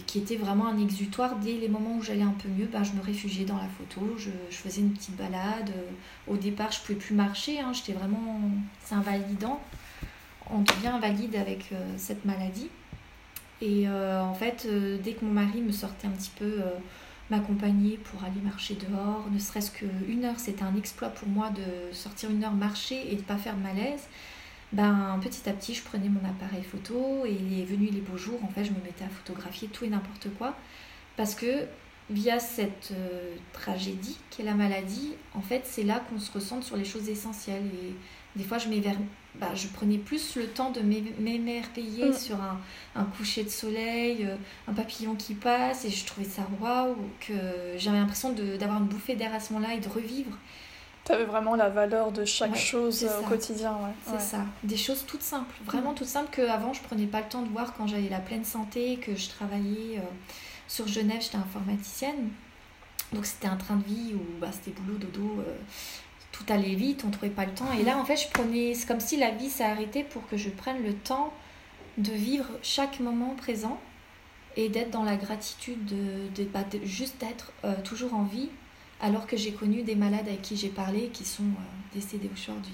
[0.07, 1.37] Qui, était vraiment un exutoire.
[1.37, 4.15] Dès les moments où j'allais un peu mieux, ben, je me réfugiais dans la photo,
[4.17, 5.71] je, faisais une petite balade.
[6.27, 8.39] Au départ, je ne pouvais plus marcher, hein, j'étais vraiment...
[8.83, 9.61] C'est invalidant
[10.49, 12.69] on devient invalide avec euh, cette maladie.
[13.61, 16.61] Et euh, en fait, euh, dès que mon mari me sortait un petit peu
[17.29, 21.93] m'accompagner pour aller marcher dehors, ne serait-ce qu'une heure, c'était un exploit pour moi de
[21.93, 24.07] sortir une heure marcher et de ne pas faire de malaise.
[24.73, 28.43] Ben, petit à petit, je prenais mon appareil photo et les venus les beaux jours,
[28.43, 30.55] en fait, je me mettais à photographier tout et n'importe quoi.
[31.15, 31.67] Parce que
[32.09, 32.91] via cette
[33.53, 37.69] tragédie qu'est la maladie, en fait, c'est là qu'on se ressent sur les choses essentielles.
[37.83, 37.93] Et
[38.35, 38.67] des fois, je
[39.39, 42.13] bah, je prenais plus le temps de m'émerveiller mm.
[42.13, 42.59] sur un,
[42.95, 44.35] un, coucher de soleil, euh,
[44.67, 47.33] un papillon qui passe, et je trouvais ça waouh, que
[47.77, 50.37] j'avais l'impression d'avoir une bouffée d'air à ce moment-là et de revivre.
[51.05, 53.73] Tu avais vraiment la valeur de chaque chose euh, au quotidien.
[53.73, 53.93] Ouais.
[54.05, 54.45] C'est ça.
[54.63, 55.95] Des choses toutes simples, vraiment mm.
[55.95, 58.97] toutes simples qu'avant je prenais pas le temps de voir quand j'avais la pleine santé,
[58.97, 60.01] que je travaillais euh,
[60.67, 62.29] sur Genève, j'étais informaticienne.
[63.11, 65.43] Donc c'était un train de vie où bah, c'était boulot, dodo
[66.33, 67.71] tout allait vite, on trouvait pas le temps.
[67.79, 70.35] Et là, en fait, je prenais, c'est comme si la vie s'est arrêtée pour que
[70.35, 71.31] je prenne le temps
[71.97, 73.79] de vivre chaque moment présent
[74.57, 78.49] et d'être dans la gratitude, de, bah, juste d'être euh, toujours en vie,
[79.03, 82.73] alors que j'ai connu des malades avec qui j'ai parlé qui sont euh, décédés aujourd'hui.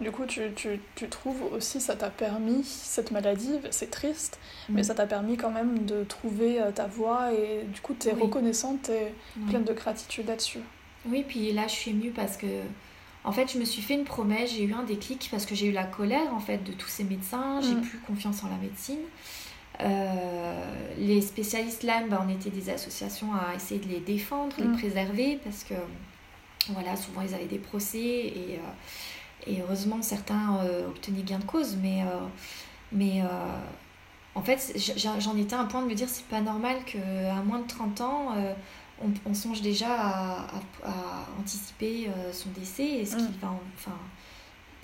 [0.00, 4.82] Du coup, tu, tu, tu trouves aussi, ça t'a permis, cette maladie, c'est triste, mais
[4.82, 4.84] mm.
[4.84, 8.12] ça t'a permis quand même de trouver euh, ta voie et du coup, tu es
[8.12, 9.14] reconnaissante et
[9.48, 10.60] pleine de gratitude là-dessus.
[11.06, 12.46] Oui, puis là, je suis émue parce que,
[13.24, 15.68] en fait, je me suis fait une promesse, j'ai eu un déclic parce que j'ai
[15.68, 17.82] eu la colère, en fait, de tous ces médecins, j'ai mm.
[17.82, 19.00] plus confiance en la médecine.
[19.80, 24.66] Euh, les spécialistes là, ben, on était des associations à essayer de les défendre, les
[24.66, 24.78] mm.
[24.78, 25.74] préserver, parce que,
[26.70, 31.44] voilà, souvent, ils avaient des procès et, euh, et heureusement, certains euh, obtenaient gain de
[31.44, 32.02] cause, mais...
[32.92, 33.22] mais
[34.36, 37.60] en fait, j'en étais à un point de me dire c'est pas normal qu'à moins
[37.60, 38.34] de 30 ans,
[39.26, 40.46] on, songe déjà à,
[41.40, 42.86] anticiper euh, son décès.
[42.86, 43.32] Et ce mm.
[43.40, 43.96] va, enfin,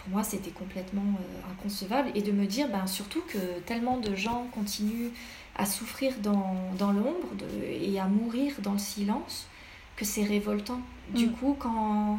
[0.01, 2.11] pour moi, c'était complètement euh, inconcevable.
[2.15, 5.11] Et de me dire ben, surtout que tellement de gens continuent
[5.57, 7.29] à souffrir dans, dans l'ombre
[7.65, 9.47] et à mourir dans le silence
[9.97, 10.81] que c'est révoltant.
[11.15, 11.33] Du mm.
[11.33, 12.19] coup, quand,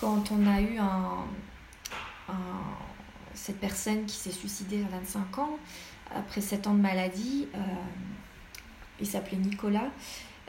[0.00, 1.26] quand on a eu un,
[3.34, 5.58] cette personne qui s'est suicidée à 25 ans,
[6.14, 7.58] après 7 ans de maladie, euh,
[9.00, 9.90] il s'appelait Nicolas,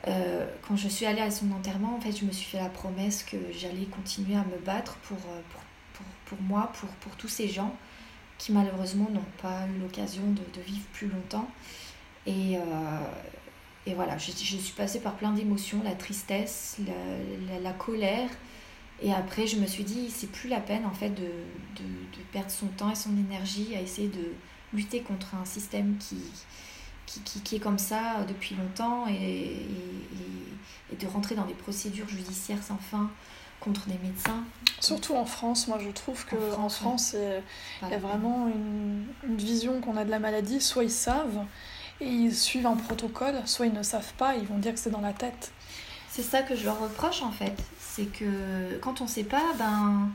[0.08, 2.70] euh, quand je suis allée à son enterrement, en fait, je me suis fait la
[2.70, 5.61] promesse que j'allais continuer à me battre pour, pour,
[6.32, 7.76] pour, moi, pour, pour, tous ces gens
[8.38, 11.50] qui malheureusement n'ont pas eu l'occasion de, vivre plus longtemps.
[12.26, 12.62] Et, euh,
[13.86, 16.78] et voilà, je, suis passée par plein d'émotions, la tristesse,
[17.62, 18.30] la, colère.
[19.04, 22.50] Et après, je me suis dit, c'est plus la peine en fait de, de, perdre
[22.50, 24.34] son temps et son énergie à essayer de
[24.74, 26.22] lutter contre un système qui,
[27.06, 32.08] qui, qui, est comme ça depuis longtemps et, et, et, de rentrer dans des procédures
[32.08, 33.12] judiciaires sans fin
[33.62, 34.44] contre des médecins.
[34.80, 37.16] Surtout en France, moi je trouve qu'en France, France
[37.84, 40.60] il y a vraiment une, une vision qu'on a de la maladie.
[40.60, 41.46] Soit ils savent
[42.02, 44.90] et ils suivent un protocole, soit ils ne savent pas, ils vont dire que c'est
[44.90, 45.52] dans la tête.
[46.10, 47.56] C'est ça que je leur reproche en fait.
[47.80, 50.10] C'est que quand on ne sait pas, ben,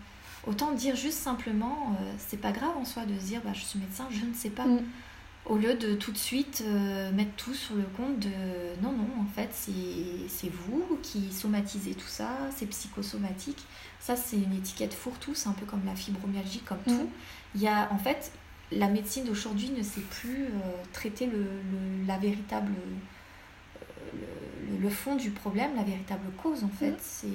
[0.46, 3.62] autant dire juste simplement, euh, c'est pas grave en soi de se dire bah, je
[3.62, 4.64] suis médecin, je ne sais pas.
[4.64, 4.82] Mm
[5.48, 8.28] au lieu de tout de suite euh, mettre tout sur le compte de
[8.82, 13.64] non, non, en fait, c'est vous qui somatisez tout ça, c'est psychosomatique.
[14.00, 16.98] Ça, c'est une étiquette fourre-tout, c'est un peu comme la fibromyalgie, comme mm.
[16.98, 17.08] tout.
[17.54, 18.32] Il y a, en fait,
[18.72, 20.48] la médecine d'aujourd'hui ne sait plus euh,
[20.92, 21.46] traiter le,
[22.06, 22.72] la véritable,
[23.82, 26.90] euh, le fond du problème, la véritable cause en fait.
[26.90, 26.96] Mhm.
[27.00, 27.28] C'est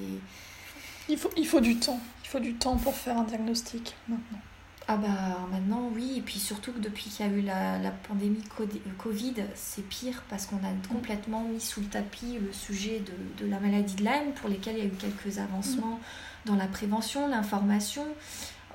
[1.08, 2.00] Il faut, il faut du temps.
[2.24, 4.40] Il faut du temps pour faire un diagnostic maintenant.
[4.88, 7.92] Ah bah maintenant oui, et puis surtout que depuis qu'il y a eu la, la
[7.92, 8.66] pandémie co-
[8.98, 13.48] Covid, c'est pire parce qu'on a complètement mis sous le tapis le sujet de, de
[13.50, 16.00] la maladie de Lyme pour lesquels il y a eu quelques avancements
[16.46, 18.04] dans la prévention, l'information.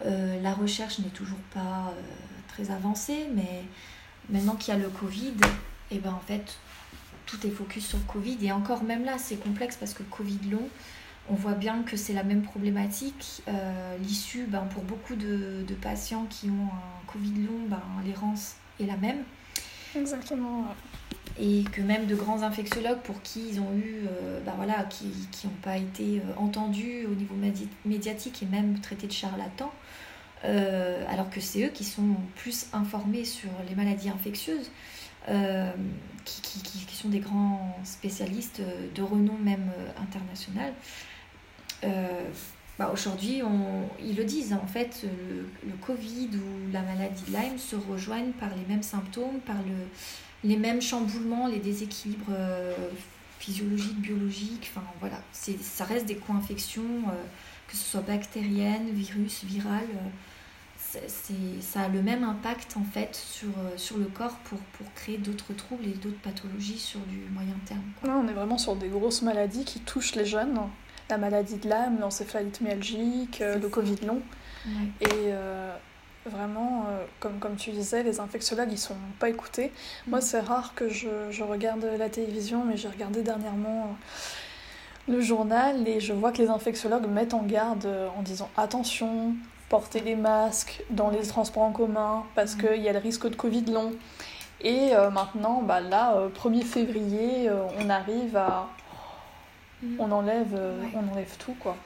[0.05, 2.01] Euh, la recherche n'est toujours pas euh,
[2.47, 3.63] très avancée, mais
[4.29, 5.33] maintenant qu'il y a le Covid,
[5.91, 6.57] et ben en fait
[7.25, 8.37] tout est focus sur le Covid.
[8.43, 10.69] Et encore même là c'est complexe parce que le Covid long,
[11.29, 13.41] on voit bien que c'est la même problématique.
[13.47, 18.55] Euh, L'issue, ben, pour beaucoup de, de patients qui ont un Covid long, ben, l'errance
[18.79, 19.23] est la même.
[19.95, 20.65] Exactement.
[21.39, 25.05] Et que même de grands infectiologues pour qui ils ont eu, euh, ben voilà, qui
[25.45, 29.71] n'ont pas été euh, entendus au niveau médi- médiatique et même traités de charlatans,
[30.45, 34.71] euh, alors que c'est eux qui sont plus informés sur les maladies infectieuses,
[36.23, 38.61] qui, qui, sont des grands spécialistes
[38.95, 39.69] de renom même
[40.01, 40.73] international.
[41.83, 42.23] Euh,
[42.79, 43.41] bah, Aujourd'hui,
[44.03, 48.49] ils le disent, en fait, le, Covid ou la maladie de Lyme se rejoignent par
[48.49, 52.73] les mêmes symptômes, par le, les mêmes chamboulements, les déséquilibres euh,
[53.39, 54.71] physiologiques, biologiques.
[54.75, 57.23] Enfin, voilà, ça reste des co-infections, euh,
[57.67, 59.43] que ce soit bactériennes, virus,
[61.07, 64.59] c'est- ça a le même impact, en fait, sur, le corps pour,
[64.95, 67.81] créer d'autres troubles et d'autres pathologies sur du moyen terme.
[68.03, 70.59] on est vraiment sur des grosses maladies qui touchent les jeunes.
[71.09, 73.69] La maladie de Lyme, l'encéphalite myalgique, euh, le.
[73.69, 74.21] Covid long.
[74.65, 75.07] Ouais.
[75.07, 75.73] Et euh,
[76.25, 79.71] vraiment, euh, comme, comme tu disais, les infectiologues, ils sont pas écoutés.
[80.07, 80.21] Moi, Mm.
[80.21, 83.83] c'est rare que je, je regarde la télévision, mais j'ai regardé dernièrement
[85.09, 89.35] euh, le journal et je vois que les infectiologues mettent en garde en disant attention,
[89.69, 92.61] portez les masques dans les transports en commun parce Mm.
[92.61, 93.93] qu'il y a le risque de Covid long.
[94.59, 98.67] Et euh, maintenant, bah, là, euh, 1er février, euh, on arrive à...
[99.99, 100.89] On enlève, euh, Ouais.
[100.95, 101.77] on enlève tout, quoi.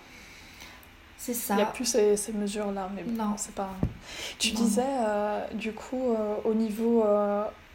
[1.18, 1.56] C'est Il ça.
[1.56, 3.34] n'y a plus ces, ces mesures-là, mais bon, Non.
[3.38, 3.70] c'est pas...
[4.40, 4.60] Tu Non.
[4.62, 7.06] disais, euh, du coup, euh, au niveau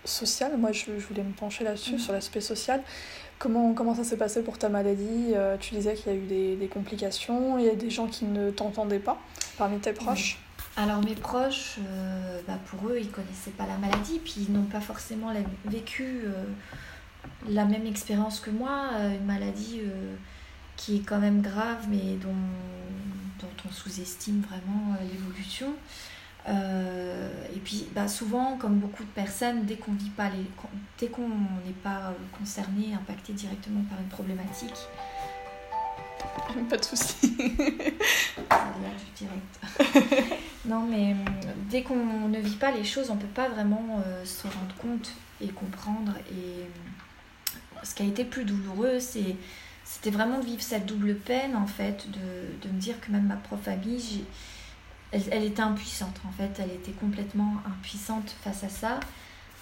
[0.05, 1.99] social, moi je, je voulais me pencher là-dessus, Mhm.
[1.99, 2.83] sur l'aspect social.
[3.39, 6.57] Comment, comment ça s'est passé pour ta maladie Tu disais qu'il y a eu des,
[6.57, 9.19] des complications, il y a des gens qui ne t'entendaient pas
[9.59, 10.39] parmi tes proches.
[10.79, 14.65] Alors mes proches, euh, bah, pour eux, ils connaissaient pas la maladie, puis ils n'ont
[14.65, 16.45] pas forcément la- vécu euh,
[17.49, 20.15] la même expérience que moi, euh, une maladie euh,
[20.77, 22.35] qui est quand même grave, mais dont,
[23.41, 25.75] dont on sous-estime vraiment euh, l'évolution.
[26.49, 30.47] Euh, et puis bah, souvent, comme beaucoup de personnes, dès qu'on vit pas les,
[30.99, 34.77] dès qu'on n'est pas concerné, impacté directement par une problématique,
[36.69, 36.87] Pas de
[38.99, 40.41] du direct.
[40.65, 41.17] non, mais
[41.71, 45.13] dès qu'on ne vit pas les choses, on peut pas vraiment euh, se rendre compte
[45.41, 46.13] et comprendre.
[46.31, 46.67] Et
[47.83, 49.37] ce qui a été plus douloureux, c'est
[49.87, 53.37] c'était vraiment de vivre cette double peine, en fait, de, me dire que même ma
[53.37, 54.25] prof amie,
[55.13, 56.51] elle, était impuissante, en fait.
[56.59, 59.01] Elle était complètement impuissante face à ça.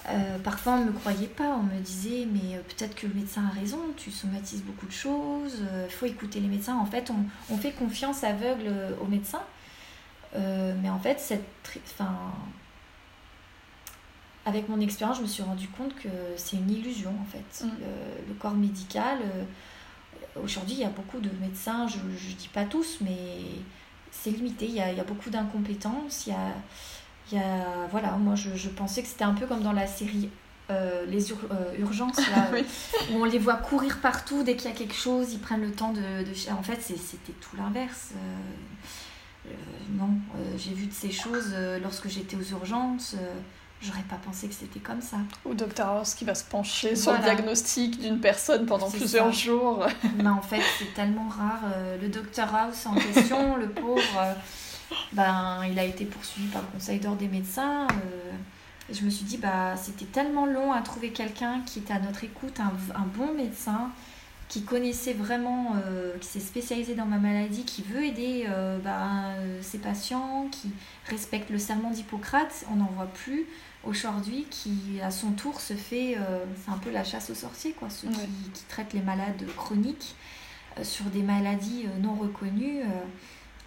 [0.09, 1.59] Euh, parfois, on ne me croyait pas.
[1.59, 4.93] On me disait, mais euh, peut-être que le médecin a raison, tu somatises beaucoup de
[4.93, 6.77] choses, il faut écouter les médecins.
[6.79, 7.13] En fait,
[7.51, 9.45] on, fait confiance aveugle euh, aux médecins.
[10.37, 11.45] Euh, mais en fait, cette,
[11.85, 12.17] enfin,
[14.47, 17.65] avec mon expérience, je me suis rendu compte que c'est une illusion, en fait.
[17.65, 17.71] Mm.
[17.81, 22.51] Le, le corps médical, euh, aujourd'hui, il y a beaucoup de médecins, je ne dis
[22.53, 23.41] pas tous, mais
[24.11, 24.67] c'est limité.
[24.67, 26.27] Il y a, il y a beaucoup d'incompétence.
[26.27, 26.53] Il y a,
[27.33, 29.87] il y a, voilà, moi, je, je pensais que c'était un peu comme dans la
[29.87, 30.29] série
[30.71, 32.65] euh, Les Ur- euh, Urgences, là, Oui.
[33.13, 35.73] où on les voit courir partout dès qu'il y a quelque chose, ils prennent le
[35.73, 36.01] temps de...
[36.01, 36.53] de...
[36.53, 38.13] En fait, c'était tout l'inverse.
[39.47, 39.51] Euh,
[39.91, 40.09] non,
[40.57, 43.15] j'ai vu de ces choses lorsque j'étais aux urgences.
[43.85, 45.19] J'aurais pas pensé que c'était comme ça.
[45.45, 49.31] Ou Dr House qui va se pencher sur le diagnostic d'une personne pendant plusieurs ça.
[49.33, 49.87] jours.
[50.17, 51.61] Mais en fait, c'est tellement rare.
[51.77, 54.33] euh, le docteur House en question, le pauvre, euh,
[55.13, 57.87] ben, il a été poursuivi par le conseil d'ordre des médecins.
[57.91, 58.33] euh,
[58.91, 61.99] et je me suis dit, bah, c'était tellement long à trouver quelqu'un qui était à
[61.99, 63.91] notre écoute, un, un bon médecin,
[64.55, 69.33] qui connaissait vraiment, euh, qui s'est spécialisé dans ma maladie, qui veut aider euh, ben,
[69.41, 70.71] euh, ses patients, qui
[71.07, 72.65] respecte le serment d'Hippocrate.
[72.71, 73.47] On n'en voit plus
[73.83, 76.17] aujourd'hui, qui à son tour se fait,
[76.65, 78.15] c'est un peu la chasse aux sorciers, quoi, ceux Ouais.
[78.15, 80.15] qui, qui traitent les malades chroniques
[80.85, 82.83] sur des maladies non reconnues.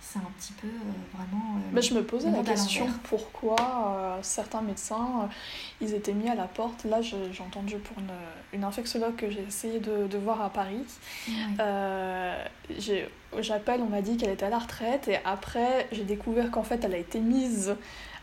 [0.10, 1.56] C'est un petit peu euh, vraiment.
[1.58, 5.28] euh, Mais je me posais la question pourquoi euh, certains médecins
[5.82, 6.86] ils étaient mis à la porte?
[6.86, 8.12] Là, j'ai entendu pour une,
[8.54, 10.84] une infectiologue que j'ai essayé de, de voir à Paris.
[13.40, 16.84] J'appelle, on m'a dit qu'elle était à la retraite, et après, j'ai découvert qu'en fait,
[16.84, 17.76] elle a été mise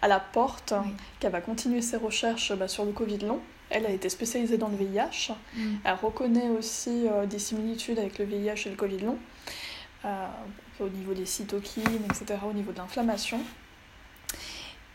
[0.02, 0.90] à la porte, Oui.
[1.20, 3.40] qu'elle va continuer ses recherches bah, sur le Covid long.
[3.70, 5.32] elle a été spécialisée dans le VIH.
[5.56, 5.60] Mm.
[5.84, 9.18] Elle reconnaît aussi des similitudes avec le VIH et le Covid long,
[10.80, 13.40] au niveau des cytokines, etc., au niveau de l'inflammation.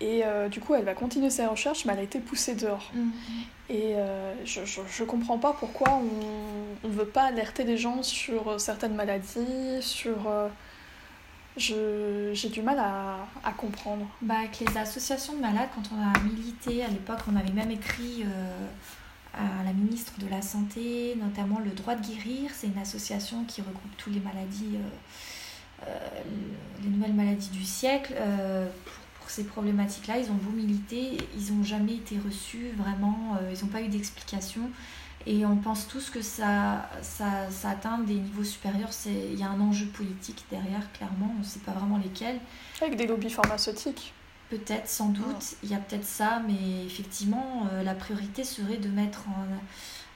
[0.02, 2.90] Et euh, du coup, elle va continuer ses recherches, mais elle a été poussée dehors.
[2.94, 3.10] Mm.
[3.70, 6.00] Et euh, je, je, comprends pas pourquoi
[6.84, 10.28] on ne veut pas alerter les gens sur certaines maladies, sur.
[10.28, 10.48] Euh,
[11.58, 14.08] j'ai du mal à, à, comprendre.
[14.22, 17.72] Bah, avec les associations de malades, quand on a milité à l'époque, on avait même
[17.72, 18.24] écrit
[19.34, 22.52] à la ministre de la Santé, notamment le droit de guérir.
[22.54, 24.78] C'est une association qui regroupe toutes les maladies,
[26.84, 28.14] les nouvelles maladies du siècle
[29.30, 33.72] ces problématiques-là, ils ont beau militer, ils n'ont jamais été reçus, vraiment, euh, ils n'ont
[33.72, 34.70] pas eu d'explication.
[35.26, 38.90] Et on pense tous que ça, ça, ça atteint des niveaux supérieurs.
[39.06, 42.40] Il y a un enjeu politique derrière, clairement, on ne sait pas vraiment lesquels.
[42.82, 44.14] Avec des lobbies pharmaceutiques
[44.50, 48.90] Peut-être, sans doute, il y a peut-être ça, mais effectivement, euh, la priorité serait de
[48.90, 49.26] mettre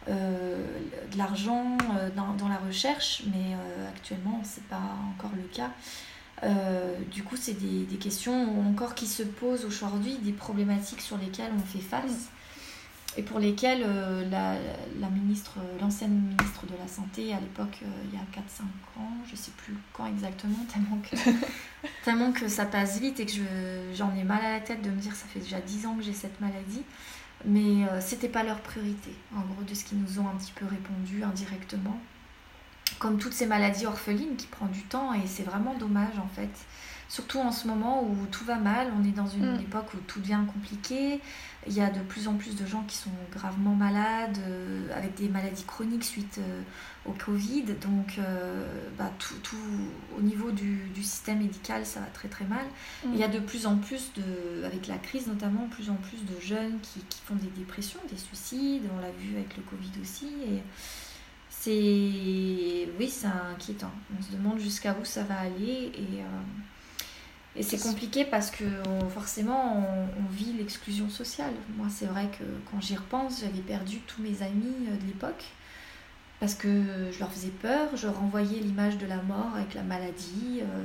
[0.08, 0.66] euh,
[1.12, 1.78] de l'argent
[2.16, 3.56] dans, dans, la recherche, mais
[3.90, 4.82] actuellement, ce n'est pas
[5.16, 5.70] encore le cas.
[6.44, 11.18] Euh, du coup, c'est des, des, questions encore qui se posent aujourd'hui, des problématiques sur
[11.18, 12.43] lesquelles on fait face mm.
[13.18, 14.56] Et pour lesquelles euh, la,
[15.00, 18.64] la, ministre, l'ancienne ministre de la Santé, à l'époque, euh, il y a 4-5
[19.00, 21.16] ans, je sais plus quand exactement, tellement que,
[22.06, 23.34] tellement que ça passe vite et que
[23.94, 26.04] j'en ai mal à la tête de me dire ça fait déjà 10 ans que
[26.04, 26.84] j'ai cette maladie.
[27.46, 30.66] Mais c'était pas leur priorité, en gros, de ce qu'ils nous ont un petit peu
[30.66, 32.00] répondu indirectement
[33.00, 36.50] comme toutes ces maladies orphelines qui prend du temps et c'est vraiment dommage en fait.
[37.10, 39.62] Surtout en ce moment où tout va mal, on est dans une mm.
[39.62, 41.22] époque où tout devient compliqué,
[41.68, 45.16] il y a de plus en plus de gens qui sont gravement malades, euh, avec
[45.16, 46.62] des maladies chroniques suite euh,
[47.06, 48.66] au Covid, donc euh,
[48.98, 49.56] bah, tout, tout,
[50.18, 52.66] au niveau du, du, système médical ça va très très mal.
[53.06, 53.10] Mm.
[53.14, 56.26] Il y a de plus en plus, de, avec la crise notamment, plus en plus
[56.26, 59.92] de jeunes qui, qui font des dépressions, des suicides, on l'a vu avec le Covid
[60.02, 60.28] aussi.
[60.28, 60.62] Et,
[61.64, 66.42] c'est oui c'est inquiétant on se demande jusqu'à où ça va aller et, euh,
[67.56, 68.66] et c'est compliqué parce que
[69.14, 69.86] forcément
[70.20, 74.42] on, vit l'exclusion sociale moi c'est vrai que quand j'y repense j'avais perdu tous mes
[74.42, 75.44] amis euh, de l'époque
[76.40, 76.68] parce que
[77.12, 80.84] je leur faisais peur je renvoyais l'image de la mort avec la maladie euh,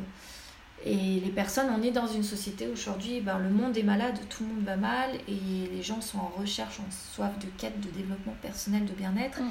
[0.85, 4.45] et les personnes, on est dans une société aujourd'hui, ben, le monde est malade, tout
[4.45, 7.91] le monde va mal, et les gens sont en recherche, en soif de quête, de
[7.91, 9.43] développement personnel, de bien-être.
[9.43, 9.51] Mm.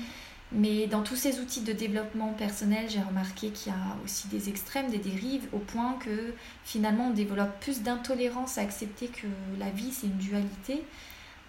[0.54, 4.48] Mais dans tous ces outils de développement personnel, j'ai remarqué qu'il y a aussi des
[4.48, 6.34] extrêmes, des dérives, au point que
[6.64, 9.28] finalement on développe plus d'intolérance à accepter que
[9.60, 10.86] la vie c'est une dualité,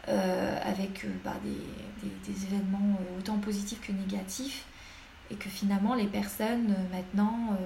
[0.09, 4.65] euh, avec euh, bah, des, événements euh, autant positifs que négatifs,
[5.31, 7.57] et que finalement les personnes maintenant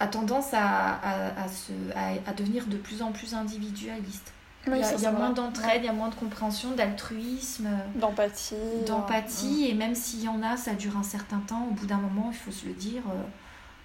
[0.00, 4.32] ont tendance à, à, se, à devenir de plus en plus individualistes
[4.66, 8.54] il y a, moins d'entraide, il y a moins de compréhension, d'altruisme, d'empathie.
[8.86, 11.66] D'empathie, et même s'il y en a, ça dure un certain temps.
[11.70, 13.22] Au bout d'un moment, il faut se le dire, euh,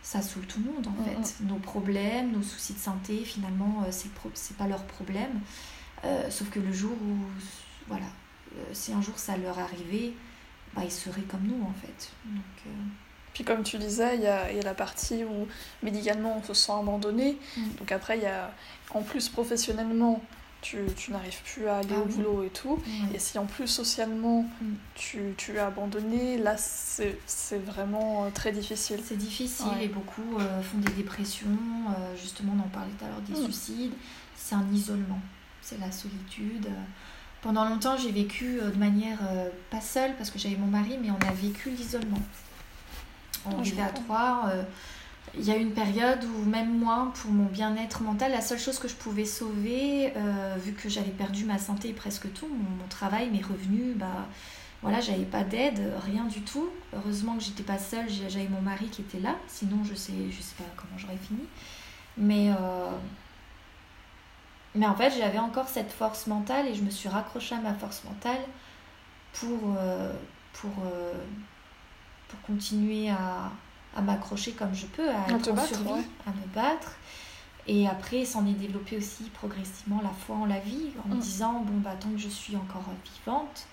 [0.02, 1.44] ça saoule tout le monde en fait.
[1.46, 5.40] Nos problèmes, nos soucis de santé, finalement, euh, c'est, c'est pas leur problème.
[6.04, 7.16] Euh, sauf que le jour où,
[7.88, 8.08] voilà,
[8.74, 10.14] si un jour ça leur arrivait,
[10.76, 12.12] bah, ils seraient comme nous en fait.
[12.26, 12.74] Donc.
[13.34, 15.46] Puis comme tu disais, il y a, y a, la partie où
[15.84, 17.38] médicalement on se sent abandonné.
[17.58, 17.70] Mm.
[17.80, 18.50] Donc après, il y a
[18.92, 20.22] en plus professionnellement,
[20.66, 22.82] tu, tu n'arrives plus à aller ah au boulot et tout.
[23.14, 24.74] Et si en plus socialement mm.
[24.96, 29.00] tu, tu es abandonné, là c'est vraiment euh, très difficile.
[29.06, 31.48] C'est difficile et beaucoup euh, font des dépressions,
[31.90, 33.44] euh, justement on en parlait tout à l'heure des mm.
[33.44, 33.94] suicides.
[34.36, 35.20] C'est un isolement,
[35.62, 36.68] c'est la solitude.
[37.42, 39.20] Pendant longtemps j'ai vécu de manière
[39.70, 42.22] pas seule parce que j'avais mon mari, mais on a vécu l'isolement.
[43.46, 44.52] On ah, vivait à trois
[45.34, 48.80] il y a une période où même moi, pour mon bien-être mental, la seule chose
[48.80, 52.88] que je pouvais sauver, euh, vu que j'avais perdu ma santé et presque tout, mon,
[52.88, 54.28] travail, mes revenus, bah
[54.82, 56.70] voilà, j'avais pas d'aide, rien du tout.
[56.94, 60.42] Heureusement que j'étais pas seule, j'avais mon mari qui était là, sinon je sais, je
[60.42, 61.42] sais pas comment j'aurais fini.
[62.18, 62.92] Mais, euh,
[64.76, 67.74] mais en fait, j'avais encore cette force mentale et je me suis raccrochée à ma
[67.74, 68.42] force mentale
[69.34, 70.14] pour, euh,
[70.54, 70.72] pour,
[72.30, 73.52] pour continuer à,
[73.96, 76.98] à m'accrocher comme je peux, à, être en survie, à me battre.
[77.68, 81.20] Et après, s'en est développé aussi progressivement la foi en la vie, en me mm.
[81.20, 83.66] disant, bon, bah, tant que je suis encore vivante,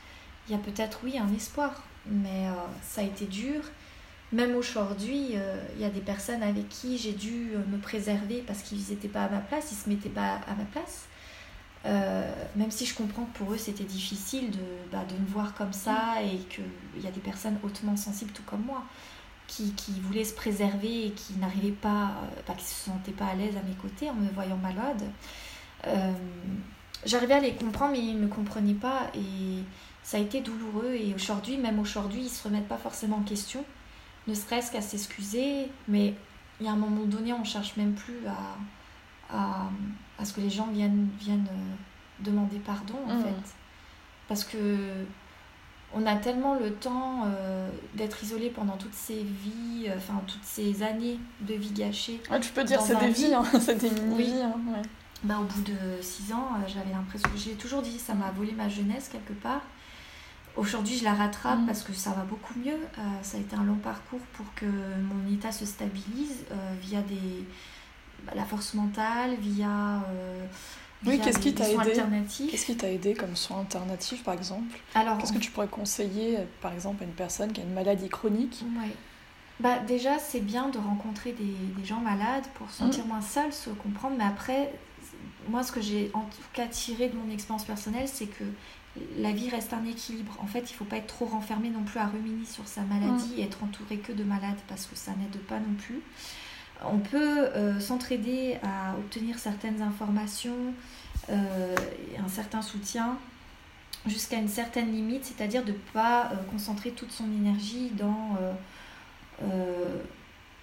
[0.49, 1.83] il y a peut-être, oui, un espoir.
[2.07, 2.53] Mais euh,
[2.83, 3.63] ça a été dur.
[4.33, 8.43] Même aujourd'hui, euh, il y a des personnes avec qui j'ai dû euh, me préserver
[8.47, 11.07] parce qu'ils n'étaient pas à ma place, ils ne se mettaient pas à ma place.
[12.57, 15.73] même si je comprends que pour eux c'était difficile de, bah, de me voir comme
[15.73, 16.27] ça mm.
[16.27, 18.85] et qu'il y a des personnes hautement sensibles tout comme moi
[19.53, 22.13] qui, qui voulaient se préserver et qui n'arrivaient pas,
[22.47, 25.03] pas qui se sentaient pas à l'aise à mes côtés en me voyant malade.
[25.87, 26.13] Euh,
[27.05, 29.11] j'arrivais à les comprendre, mais ils ne me comprenaient pas.
[29.15, 29.63] Et
[30.03, 30.95] ça a été douloureux.
[30.95, 33.63] Et aujourd'hui, même aujourd'hui, ils ne se remettent pas forcément en question,
[34.27, 35.69] ne serait-ce qu'à s'excuser.
[35.87, 36.15] Mais
[36.59, 39.69] il y a un moment donné, on ne cherche même plus à, à,
[40.19, 41.75] à, ce que les gens viennent, viennent euh,
[42.21, 43.23] demander pardon, en mmh.
[43.23, 43.55] fait.
[44.29, 45.05] Parce que
[45.95, 50.45] on a tellement le temps euh, d'être isolé pendant toutes ces vies, euh, enfin toutes
[50.45, 52.21] ces années de vie gâchée.
[52.31, 54.43] Ouais, tu peux dire c'est des vies, hein, c'est des mini-vies.
[54.43, 54.55] Hein,
[55.25, 58.53] bah, au bout de six ans, euh, j'avais l'impression, j'ai toujours dit, ça m'a volé
[58.53, 59.63] ma jeunesse quelque part.
[60.57, 61.67] Aujourd'hui, je la rattrape mm.
[61.67, 62.79] parce que ça va beaucoup mieux.
[63.23, 66.45] ça a été un long parcours pour que mon état se stabilise
[66.83, 67.47] via des,
[68.27, 70.03] bah, la force mentale, via
[71.07, 71.93] oui, qu'est-ce qui t'a aidé
[72.51, 76.39] Qu'est-ce qui t'a aidé comme soin alternatif, par exemple Alors, qu'est-ce que tu pourrais conseiller,
[76.61, 78.91] par exemple, à une personne qui a une maladie chronique ouais.
[79.61, 83.09] bah, Déjà, c'est bien de rencontrer des, des, gens malades pour se sentir mmh.
[83.09, 84.17] moins seul, se comprendre.
[84.17, 84.73] Mais après,
[85.49, 88.45] moi, ce que j'ai en tout cas tiré de mon expérience personnelle, c'est que
[89.17, 90.37] la vie reste un équilibre.
[90.41, 92.83] En fait, il ne faut pas être trop renfermé non plus à ruminer sur sa
[92.83, 93.39] maladie mmh.
[93.39, 96.01] et être entouré que de malades parce que ça n'aide pas non plus.
[96.91, 100.75] On peut euh, s'entraider à obtenir certaines informations,
[101.31, 101.77] euh,
[102.19, 103.19] un certain soutien
[104.07, 108.37] jusqu'à une certaine limite, c'est-à-dire de ne pas euh, concentrer toute son énergie dans,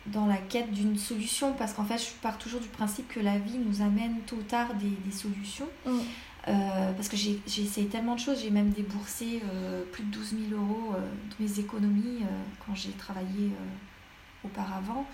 [0.07, 3.37] dans la quête d'une solution, parce qu'en fait, je pars toujours du principe que la
[3.37, 5.69] vie nous amène tôt ou tard des, solutions.
[5.85, 5.99] Mm.
[6.95, 9.41] parce que j'ai essayé tellement de choses, j'ai même déboursé
[9.91, 12.23] plus de 12 000 euros de mes économies
[12.65, 13.51] quand j'ai travaillé
[14.43, 15.05] auparavant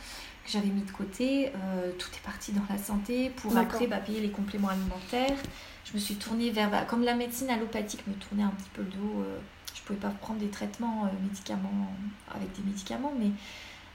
[0.45, 1.47] que j'avais mis de côté.
[1.47, 5.37] Euh, tout est parti dans la santé pour après bah, payer les compléments alimentaires.
[5.83, 6.69] Je me suis tournée vers.
[6.69, 9.37] Bah, comme la médecine allopathique me tournait un petit peu le dos, euh,
[9.73, 11.93] je ne pouvais pas prendre des traitements euh, médicaments
[12.33, 13.31] avec des médicaments, mais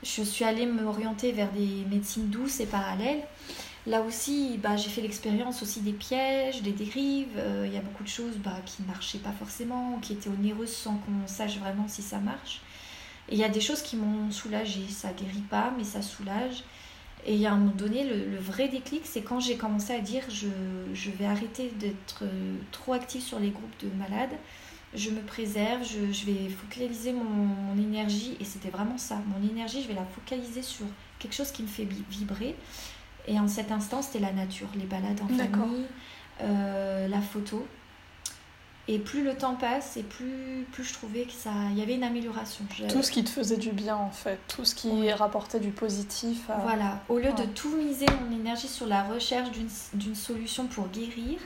[0.02, 3.22] je suis allée m'orienter vers des médecines douces et parallèles.
[3.86, 7.42] Là aussi, bah, j'ai fait l'expérience aussi des pièges, des dérives.
[7.64, 10.72] Il y a beaucoup de choses bah, qui ne marchaient pas forcément, qui étaient onéreuses
[10.72, 12.60] sans qu'on sache vraiment si ça marche.
[13.30, 14.86] Et il y a des choses qui m'ont soulagée.
[14.88, 16.64] Ça guérit pas, mais ça soulage.
[17.26, 20.00] Et il y a un moment donné, le, vrai déclic, c'est quand j'ai commencé à
[20.00, 20.48] dire je,
[20.94, 22.24] je vais arrêter d'être
[22.72, 24.36] trop active sur les groupes de malades.
[24.94, 28.36] Je me préserve, je, je vais focaliser mon, mon énergie.
[28.40, 29.18] Et c'était vraiment ça.
[29.26, 30.86] Mon énergie, je vais la focaliser sur
[31.18, 32.56] quelque chose qui me fait vibrer.
[33.28, 35.86] Et en cet instant, c'était la nature, les balades en famille,
[36.40, 37.66] euh, la photo.
[38.92, 41.94] Et plus le temps passe, et plus, plus je trouvais que ça, il y avait
[41.94, 42.64] une amélioration.
[42.88, 46.50] Tout ce qui te faisait du bien en fait, tout ce qui rapportait du positif.
[46.62, 49.50] Voilà, au lieu de tout miser mon énergie sur la recherche
[49.94, 51.38] d'une solution pour guérir,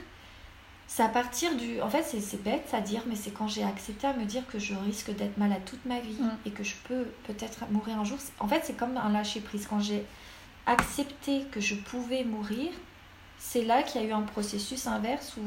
[0.87, 1.79] c'est à partir du...
[1.81, 4.57] En fait, c'est bête à dire, mais c'est quand j'ai accepté à me dire que
[4.57, 6.37] je risque d'être malade toute ma vie mm.
[6.47, 8.17] et que je peux peut-être mourir un jour.
[8.39, 9.67] En fait, c'est comme un lâcher-prise.
[9.67, 10.03] Quand j'ai
[10.65, 12.71] accepté que je pouvais mourir,
[13.37, 15.43] c'est là qu'il y a eu un processus inverse où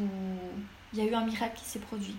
[0.93, 2.17] il y a eu un miracle qui s'est produit.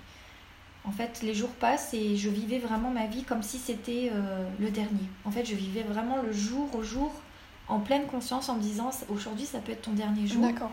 [0.86, 4.48] En fait, les jours passent et je vivais vraiment ma vie comme si c'était euh,
[4.60, 5.08] le dernier.
[5.26, 7.14] En fait, je vivais vraiment le jour au jour
[7.68, 10.42] en pleine conscience en me disant aujourd'hui ça peut être ton dernier jour.
[10.42, 10.72] D'accord.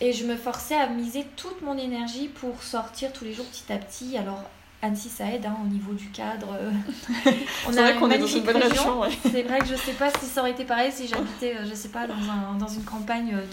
[0.00, 3.72] Et je me forçais à miser toute mon énergie pour sortir tous les jours petit
[3.72, 4.16] à petit.
[4.16, 4.42] Alors
[4.82, 6.48] Annecy, ça aide hein, au niveau du cadre.
[7.68, 9.02] on a vrai qu'on est dans une bonne région.
[9.30, 11.74] C'est vrai que je sais pas si ça aurait été pareil si j'habitais, euh, je
[11.74, 13.44] sais pas, dans, un, dans une campagne, euh,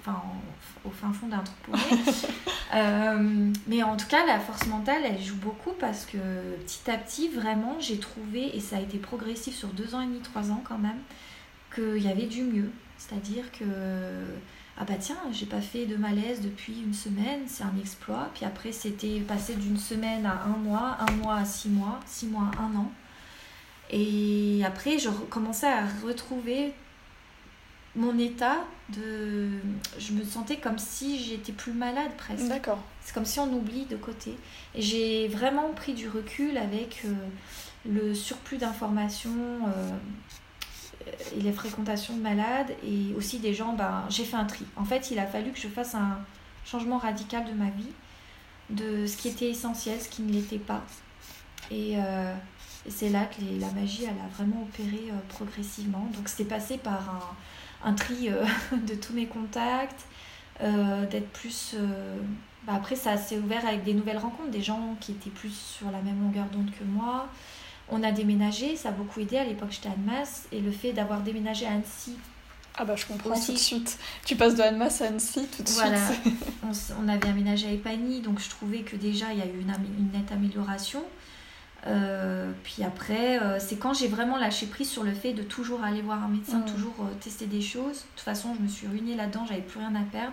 [0.00, 0.22] enfin,
[0.84, 1.72] au fin fond d'un trou
[2.74, 6.18] euh, mais en tout cas, la force mentale, elle joue beaucoup parce que
[6.64, 10.06] petit à petit, vraiment, j'ai trouvé, et ça a été progressif sur deux ans et
[10.06, 10.98] demi, trois ans quand même,
[11.74, 12.70] qu'il y avait du mieux.
[12.98, 13.64] C'est-à-dire que,
[14.78, 18.30] ah bah tiens, j'ai pas fait de malaise depuis une semaine, c'est un exploit.
[18.34, 22.26] Puis après, c'était passé d'une semaine à un mois, un mois à six mois, six
[22.26, 22.92] mois à un an.
[23.90, 26.72] Et après, je commençais à retrouver
[27.96, 29.48] mon état de
[29.98, 32.46] je me sentais comme si j'étais plus malade presque.
[32.46, 32.78] D'accord.
[33.00, 34.36] C'est comme si on oublie de côté.
[34.74, 37.14] Et j'ai vraiment pris du recul avec euh,
[37.86, 39.30] le surplus d'informations
[39.66, 39.96] euh,
[41.36, 44.64] et les fréquentations de malades et aussi des gens ben j'ai fait un tri.
[44.76, 46.18] En fait il a fallu que je fasse un
[46.64, 47.92] changement radical de ma vie
[48.68, 50.84] de ce qui était essentiel ce qui ne l'était pas.
[51.72, 52.34] Et, euh,
[52.88, 56.08] c'est là que la magie elle a vraiment opéré progressivement.
[56.14, 57.36] Donc c'était passé par un
[57.84, 58.44] un tri euh,
[58.86, 60.06] de tous mes contacts,
[60.62, 61.74] euh, d'être plus...
[61.74, 62.16] Euh,
[62.66, 65.90] bah, après, ça s'est ouvert avec des nouvelles rencontres, des gens qui étaient plus sur
[65.90, 67.28] la même longueur d'onde que moi.
[67.88, 69.38] On a déménagé, ça a beaucoup aidé.
[69.38, 70.46] À l'époque, j'étais à Annemasse.
[70.52, 72.16] Et le fait d'avoir déménagé à Annecy,
[72.76, 73.98] ah bah je comprends tout de suite.
[74.24, 75.98] Tu passes de Annemasse à Annecy tout de voilà.
[76.06, 76.34] suite.
[76.62, 76.70] on,
[77.04, 79.74] on, avait aménagé à Epagny, donc je trouvais que déjà il y a eu une,
[79.98, 81.02] une nette amélioration.
[81.86, 85.82] Euh, puis après, euh, c'est quand j'ai vraiment lâché prise sur le fait de toujours
[85.82, 86.66] aller voir un médecin, mm.
[86.66, 87.98] toujours euh, tester des choses.
[87.98, 90.32] De toute façon, je me suis ruinée là-dedans, j'avais plus rien à perdre.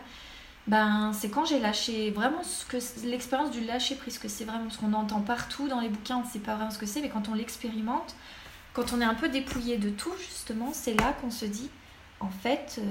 [0.67, 2.77] ben, c'est quand j'ai lâché vraiment ce que
[3.07, 6.25] l'expérience du lâcher prise, que c'est vraiment ce qu'on entend partout dans les bouquins, on
[6.25, 8.15] ne sait pas vraiment ce que c'est, mais quand on l'expérimente,
[8.73, 11.69] quand on est un peu dépouillé de tout, justement, c'est là qu'on se dit,
[12.19, 12.81] en fait,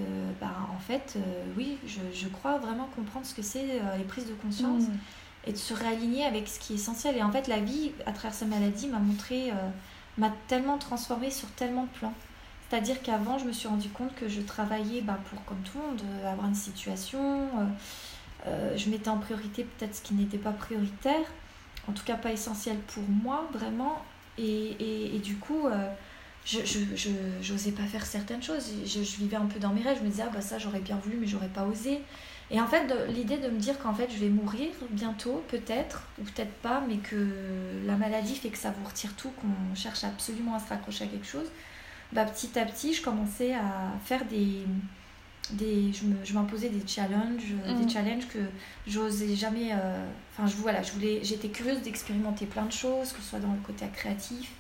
[0.40, 1.18] ben, en fait
[1.56, 4.98] oui, je, je, crois vraiment comprendre ce que c'est les prises de conscience mm.
[5.46, 7.16] Et de se réaligner avec ce qui est essentiel.
[7.16, 9.52] Et en fait, la vie, à travers sa maladie, m'a montré,
[10.18, 12.14] m'a tellement transformée sur tellement de plans.
[12.68, 15.86] C'est-à-dire qu'avant, je me suis rendu compte que je travaillais bah, pour, comme tout le
[15.86, 17.20] monde, euh, avoir une situation.
[17.20, 17.66] Euh,
[18.48, 21.24] euh, je mettais en priorité peut-être ce qui n'était pas prioritaire,
[21.88, 24.02] en tout cas pas essentiel pour moi, vraiment.
[24.38, 25.66] Et, et, du coup,
[26.44, 28.70] je n'osais pas faire certaines choses.
[28.84, 29.98] Je, vivais un peu dans mes rêves.
[30.00, 32.02] Je me disais, ah bah ça, j'aurais bien voulu, mais j'aurais pas osé.
[32.50, 36.22] Et en fait, l'idée de me dire qu'en fait, je vais mourir bientôt, peut-être, ou
[36.22, 37.16] peut-être pas, mais que
[37.84, 41.06] la maladie fait que ça vous retire tout, qu'on cherche absolument à se raccrocher à
[41.08, 41.48] quelque chose
[42.12, 44.64] bah, petit à petit, je commençais à faire des.
[45.52, 47.90] des je m'imposais des challenges, des mhm.
[47.90, 48.38] challenges que
[48.86, 49.72] j'osais jamais.
[49.72, 53.40] Euh, enfin, je, voilà, je voulais, j'étais curieuse d'expérimenter plein de choses, que ce soit
[53.40, 54.50] dans le côté créatif.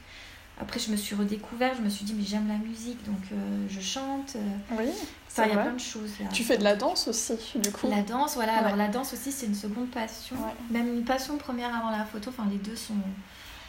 [0.60, 3.66] Après, je me suis redécouverte, je me suis dit, mais j'aime la musique, donc euh,
[3.68, 4.36] je chante.
[4.36, 4.76] Euh.
[4.78, 4.86] oui,
[5.28, 6.12] ça, il y a plein de choses.
[6.32, 8.56] Tu fais de la danse aussi, du coup La danse, voilà.
[8.56, 10.36] Alors, la danse aussi, c'est une seconde passion.
[10.70, 12.30] Même une passion première avant la photo.
[12.30, 12.94] Enfin, les deux sont,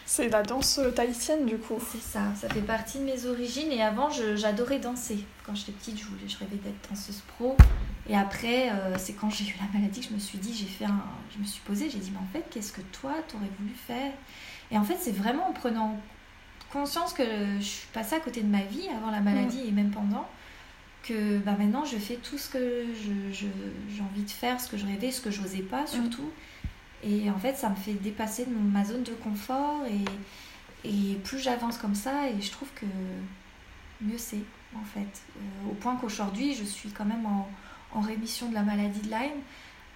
[0.09, 1.77] c'est la danse tahitienne du coup.
[1.91, 5.19] C'est ça, ça fait partie de mes origines et avant j'adorais danser.
[5.45, 7.57] Quand j'étais petite, je, voulais, je rêvais d'être danseuse pro.
[8.07, 10.65] Et après, euh, c'est quand j'ai eu la maladie que je me suis dit, j'ai
[10.65, 11.03] fait un,
[11.35, 14.13] je me suis posée, j'ai dit, mais en fait, qu'est-ce que toi, t'aurais voulu faire?
[14.71, 15.97] Et en fait, c'est vraiment en prenant
[16.72, 17.24] conscience que
[17.59, 19.68] je suis passée à côté de ma vie avant la maladie mm.
[19.68, 20.28] et même pendant,
[21.03, 22.86] que bah, maintenant je fais tout ce que
[23.32, 23.49] j'ai
[23.89, 26.24] je, envie de faire, ce que je rêvais, ce que je n'osais pas surtout.
[26.24, 27.09] Mm.
[27.09, 31.78] Et en fait, ça me fait dépasser ma zone de confort et, et plus j'avance
[31.78, 32.86] comme ça, et je trouve que
[34.01, 34.43] mieux c'est,
[34.76, 34.99] en fait.
[34.99, 37.47] Euh, au point qu'aujourd'hui, je suis quand même en,
[37.93, 39.41] en, rémission de la maladie de Lyme.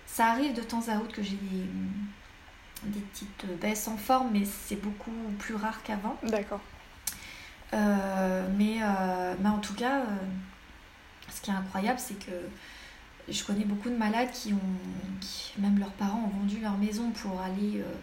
[0.06, 1.66] Ça arrive de temps à autre que j'ai des,
[3.60, 6.18] baisses en forme, mais c'est beaucoup plus rare qu'avant.
[6.24, 6.62] D'accord.
[7.74, 10.04] Euh, mais, euh, mais en tout cas,
[11.30, 12.32] ce qui est incroyable, c'est que
[13.30, 17.40] je connais beaucoup de malades qui ont, même leurs parents ont vendu leur maison pour
[17.42, 17.94] aller euh,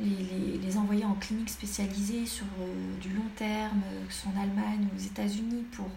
[0.00, 4.32] les, les, envoyer en clinique spécialisée sur euh, du long terme, euh, que ce soit
[4.36, 5.88] en Allemagne ou aux États-Unis, pour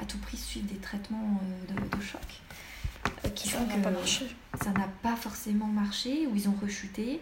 [0.00, 2.20] à tout prix suivre des traitements de, de choc.
[3.34, 4.26] qui ça n'a pas marché.
[4.62, 7.20] Ça n'a pas forcément marché, ou ils ont rechuté.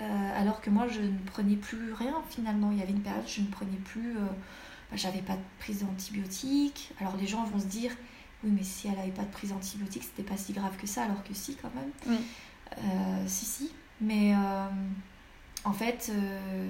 [0.00, 2.70] Alors que moi, je ne prenais plus rien finalement.
[2.72, 4.14] Il y avait une période, je ne prenais plus.
[4.14, 6.92] Bah, j'avais pas de prise d'antibiotiques.
[7.00, 7.92] Alors les gens vont se dire
[8.44, 11.04] oui, mais si elle n'avait pas de prise antibiotique, c'était pas si grave que ça,
[11.04, 12.18] alors que si, quand même.
[12.78, 13.72] Euh, si, si.
[14.00, 14.68] Mais euh,
[15.64, 16.68] en fait, euh,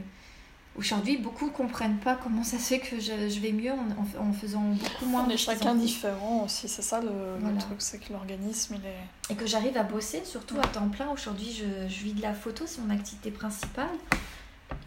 [0.77, 4.21] aujourd'hui, beaucoup ne comprennent pas comment ça se fait que je, je vais mieux en,
[4.21, 8.13] en, faisant beaucoup moins On est chacun différent aussi, c'est ça le, truc, c'est que
[8.13, 9.33] l'organisme, il est.
[9.33, 11.09] Et que j'arrive à bosser, surtout à temps plein.
[11.11, 13.89] Aujourd'hui, je, je vis de la photo, c'est mon activité principale.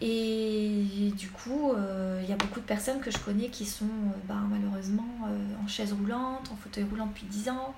[0.00, 3.84] Et du coup, il euh, y a beaucoup de personnes que je connais qui sont
[3.84, 7.74] euh, ben, malheureusement euh, en chaise roulante, en fauteuil roulant depuis 10 ans.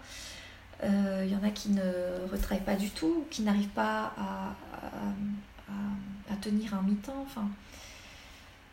[0.85, 1.81] Il y en a qui ne
[2.33, 4.57] retravaillent pas du tout, qui n'arrivent pas à,
[5.69, 7.25] à, à, tenir un mi-temps.
[7.25, 7.49] Enfin.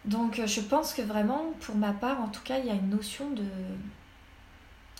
[0.09, 2.89] Donc je pense que vraiment, pour ma part, en tout cas, il y a une
[2.89, 3.43] notion de...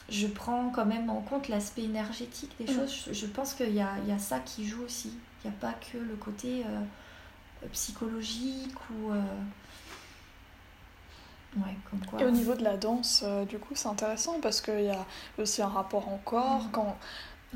[0.09, 2.75] Je prends quand même en compte l'aspect énergétique des mm.
[2.75, 3.09] choses.
[3.11, 5.11] Je, pense qu'il y a, y a, ça qui joue aussi.
[5.43, 6.63] Il n'y a pas que le côté
[7.67, 9.11] psychologique ou.
[9.11, 9.21] Euh,
[11.57, 12.21] ouais, comme quoi.
[12.21, 15.05] Et au niveau de la danse, euh, du coup, c'est intéressant parce qu'il y a
[15.37, 16.63] aussi un rapport en corps.
[16.63, 16.71] Mm.
[16.71, 16.97] Quand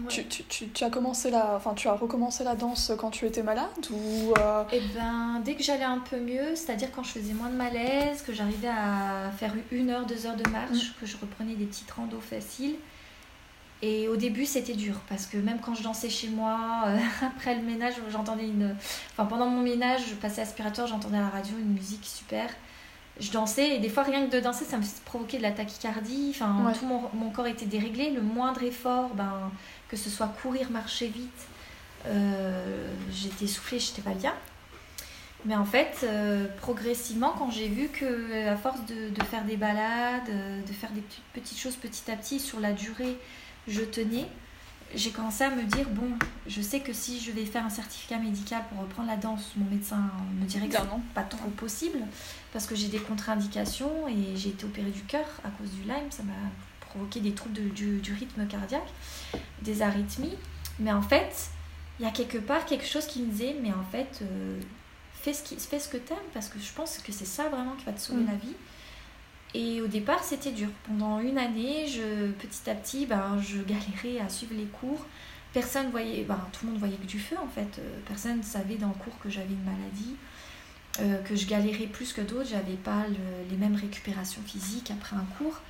[0.10, 3.44] tu, tu, tu, as commencé la, enfin, tu as recommencé la danse quand tu étais
[3.44, 4.64] malade ou euh...
[4.72, 8.24] Eh ben, dès que j'allais un peu mieux, c'est-à-dire quand je faisais moins de malaise,
[8.24, 11.00] que j'arrivais à faire une heure, deux heures de marche, mm.
[11.00, 12.76] que je reprenais des petites randos faciles,
[13.84, 17.54] et au début, c'était dur parce que même quand je dansais chez moi, euh, après
[17.54, 18.74] le ménage, j'entendais une.
[19.12, 22.50] Enfin, pendant mon ménage, je passais aspirateur, j'entendais à la radio une musique super.
[23.20, 26.30] Je dansais et des fois, rien que de danser, ça me provoquait de la tachycardie.
[26.34, 28.10] Enfin, tout mon, mon, corps était déréglé.
[28.10, 29.52] Le moindre effort, ben,
[29.94, 31.48] que ce soit courir, marcher vite,
[32.08, 34.34] euh, j'étais soufflée, j'étais pas bien.
[35.46, 39.56] Mais en fait, euh, progressivement, quand j'ai vu que à force de, de, faire des
[39.56, 40.26] balades,
[40.68, 43.20] de faire des petites choses petit à petit sur la durée,
[43.68, 44.26] je tenais,
[44.96, 46.10] j'ai commencé à me dire bon,
[46.48, 49.70] je sais que si je vais faire un certificat médical pour reprendre la danse, mon
[49.70, 50.10] médecin
[50.41, 52.00] me dirait que c'est pas trop possible
[52.52, 56.10] parce que j'ai des contre-indications et j'ai été opérée du cœur à cause du Lyme,
[56.10, 56.34] ça m'a
[56.94, 58.89] provoqué des troubles du, rythme cardiaque,
[59.62, 60.38] des arythmies.
[60.80, 61.50] Mais en fait,
[62.00, 64.60] il y a quelque part quelque chose qui me disait mais en fait, euh,
[65.14, 67.76] fais, ce qui, fais ce que t'aimes parce que je pense que c'est ça vraiment
[67.76, 68.28] qui va te sauver mm.
[68.28, 68.56] la vie.
[69.56, 70.70] Et au départ, c'était dur.
[70.88, 75.06] Pendant une année, je, petit à petit, ben, je galérais à suivre les cours
[75.54, 77.80] personne voyait, ben, tout le monde voyait que du feu en fait.
[78.08, 80.16] Personne ne savait dans le cours que j'avais une maladie,
[81.24, 82.50] que je galérais plus que d'autres.
[82.50, 83.06] J'avais pas
[83.52, 85.62] les mêmes récupérations physiques après un cours.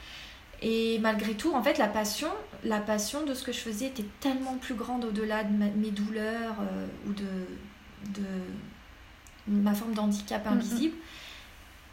[0.66, 2.30] Et malgré tout, en fait, la passion,
[2.64, 6.56] la passion de ce que je faisais était tellement plus grande au-delà de mes douleurs
[7.06, 7.26] ou de,
[8.18, 8.24] de
[9.48, 10.54] ma forme d'handicap mm.
[10.54, 10.96] invisible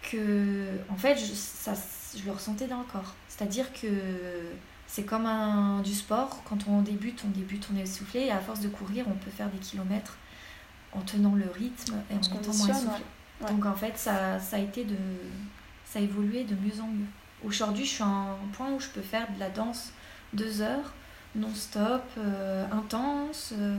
[0.03, 1.75] que, en fait, je, ça,
[2.17, 3.15] je le ressentais dans le corps.
[3.29, 3.89] C'est-à-dire que
[4.87, 6.43] c'est comme un, du sport.
[6.45, 8.21] Quand on débute, on débute, on est essoufflé.
[8.23, 10.17] Et à force de courir, on peut faire des kilomètres
[10.93, 13.05] en tenant le rythme et en étant moins essoufflé.
[13.49, 14.97] Donc en fait, ça, ça, a été de,
[15.85, 17.07] ça a évolué de mieux en mieux.
[17.45, 19.93] Aujourd'hui, je suis à un point où je peux faire de la danse
[20.33, 20.93] deux heures,
[21.35, 23.79] non-stop, euh, intense, euh,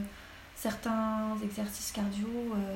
[0.55, 2.75] certains exercices cardio, euh,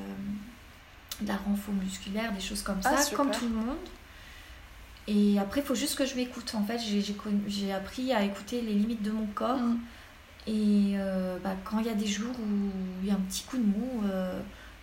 [1.22, 3.78] de la renfo musculaire, des choses comme ah, ça, comme tout le monde.
[5.08, 6.54] Et après, il faut juste que je m'écoute.
[6.56, 6.80] En fait,
[7.48, 9.60] j'ai appris à écouter les limites de mon corps.
[9.60, 9.80] Mm.
[10.48, 10.96] Et
[11.44, 12.72] bah, quand il y a des jours où
[13.02, 14.04] il y a un petit coup de mou,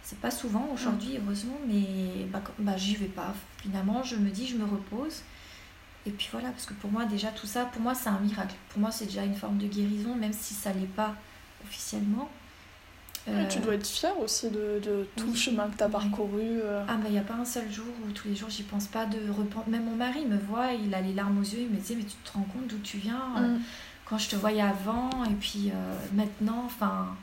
[0.03, 1.23] c'est pas souvent aujourd'hui, mm.
[1.25, 3.35] heureusement, mais bah, bah, j'y vais pas.
[3.59, 5.23] Finalement, je me dis, je me repose.
[6.07, 8.55] Et puis voilà, parce que pour moi, déjà, tout ça, pour moi, c'est un miracle.
[8.71, 11.15] Pour moi, c'est déjà une forme de guérison, même si ça l'est pas
[11.65, 12.29] officiellement.
[13.29, 16.41] Euh, tu dois être fière aussi de, de tout le chemin que tu as parcouru.
[16.43, 16.85] Euh.
[16.89, 18.87] Ah, bah, il n'y a pas un seul jour où tous les jours j'y pense
[18.87, 19.69] pas de repentir.
[19.69, 22.03] Même mon mari me voit, il a les larmes aux yeux, il me dit Mais
[22.03, 23.61] tu te rends compte d'où tu viens euh, mm.
[24.07, 25.71] Quand je te voyais avant, et puis
[26.13, 27.17] maintenant, enfin.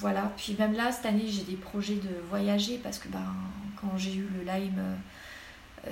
[0.00, 0.32] Voilà.
[0.36, 3.32] Puis même là, cette année, j'ai des projets de voyager parce que ben,
[3.80, 4.82] quand j'ai eu le Lyme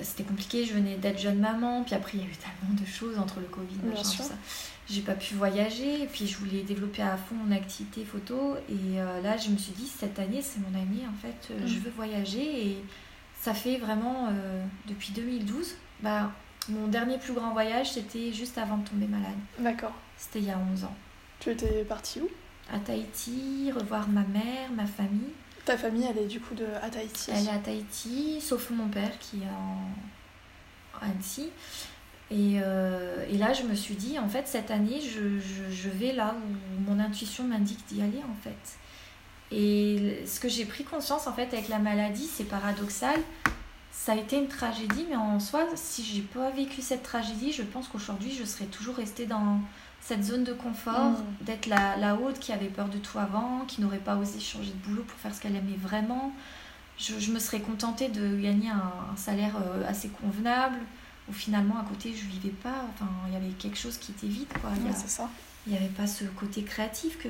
[0.02, 2.86] c'était compliqué, je venais d'être jeune maman, puis après il y a eu tellement de
[2.86, 4.34] choses entre le Covid, machin, tout ça.
[4.90, 8.98] J'ai pas pu voyager et puis je voulais développer à fond mon activité photo et
[8.98, 11.74] euh, là je me suis dit cette année c'est mon année en fait euh, je
[11.74, 11.82] mm.
[11.82, 12.84] veux voyager et
[13.38, 16.32] ça fait vraiment euh, depuis 2012 bah
[16.70, 19.36] mon dernier plus grand voyage c'était juste avant de tomber malade.
[19.58, 19.92] D'accord.
[20.16, 20.96] C'était il y a 11 ans.
[21.40, 22.28] Tu étais partie où?
[22.72, 25.34] À Tahiti revoir ma mère ma famille
[25.68, 28.88] ta famille elle est du coup de à Tahiti elle est à Tahiti sauf mon
[28.88, 31.50] père qui est en Annecy
[32.30, 35.88] et, euh, et, là, je me suis dit, en fait, cette année, je, je, je
[35.88, 38.76] vais là où mon intuition m'indique d'y aller, en fait.
[39.50, 43.18] Et ce que j'ai pris conscience, en fait, avec la maladie, c'est paradoxal.
[44.00, 47.62] Ça a été une tragédie, mais en soi, si j'ai pas vécu cette tragédie, je
[47.62, 49.60] pense qu'aujourd'hui, je serais toujours restée dans
[50.00, 51.44] cette zone de confort, mm.
[51.44, 54.70] d'être la, la, haute qui avait peur de tout avant, qui n'aurait pas osé changer
[54.70, 56.32] de boulot pour faire ce qu'elle aimait vraiment.
[56.96, 60.78] Je, je, me serais contentée de gagner un, un salaire euh, assez convenable,
[61.28, 64.26] où finalement à côté je vivais pas enfin il y avait quelque chose qui était
[64.26, 64.70] vide quoi
[65.66, 67.28] il n'y avait pas ce côté créatif que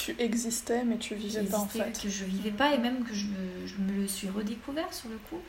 [0.00, 2.00] tu existais mais tu vivais pas en fait.
[2.00, 3.26] que je vivais pas et même que je,
[3.66, 5.40] je me le suis redécouvert sur le coup.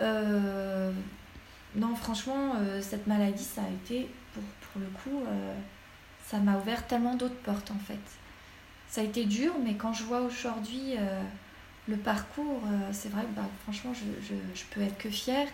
[0.00, 0.92] Euh,
[1.76, 5.54] non franchement euh, cette maladie ça a été pour, pour le coup euh,
[6.26, 8.00] ça m'a ouvert tellement d'autres portes en fait.
[8.88, 10.94] Ça a été dur mais quand je vois aujourd'hui
[11.88, 12.62] le parcours
[12.92, 15.46] c'est vrai que bah, franchement je, je, je peux être que fière.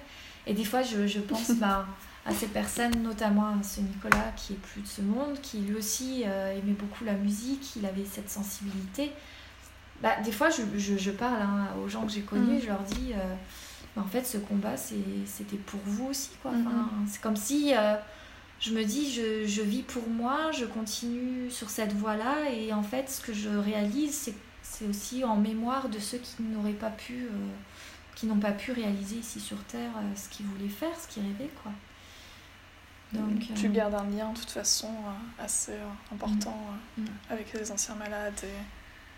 [0.46, 1.86] Et des fois, je, je pense bah,
[2.26, 5.76] à ces personnes, notamment à ce Nicolas qui est plus de ce monde, qui lui
[5.76, 9.12] aussi euh, aimait beaucoup la musique, il avait cette sensibilité.
[10.02, 12.60] Bah, des fois, je, je, je parle hein, aux gens que j'ai connus, mm.
[12.62, 13.34] je leur dis euh,
[13.94, 16.30] bah, en fait, ce combat, c'était pour vous aussi.
[16.42, 16.50] quoi.
[16.50, 17.06] Mm-hmm.
[17.06, 17.94] C'est comme si euh,
[18.58, 22.82] je me dis je, je, vis pour moi, je continue sur cette voie-là, et en
[22.82, 27.28] fait, ce que je réalise, c'est aussi en mémoire de ceux qui n'auraient pas pu
[28.16, 31.50] qui n'ont pas pu réaliser ici sur Terre ce qu'ils voulaient faire, ce qu'ils rêvaient,
[31.62, 31.70] quoi.
[33.12, 35.74] Donc, tu euh, gardes un lien de toute façon euh, assez
[36.12, 36.56] important
[36.96, 37.02] mm.
[37.02, 37.06] Mm.
[37.30, 38.40] avec les anciens malades.
[38.42, 38.62] Et...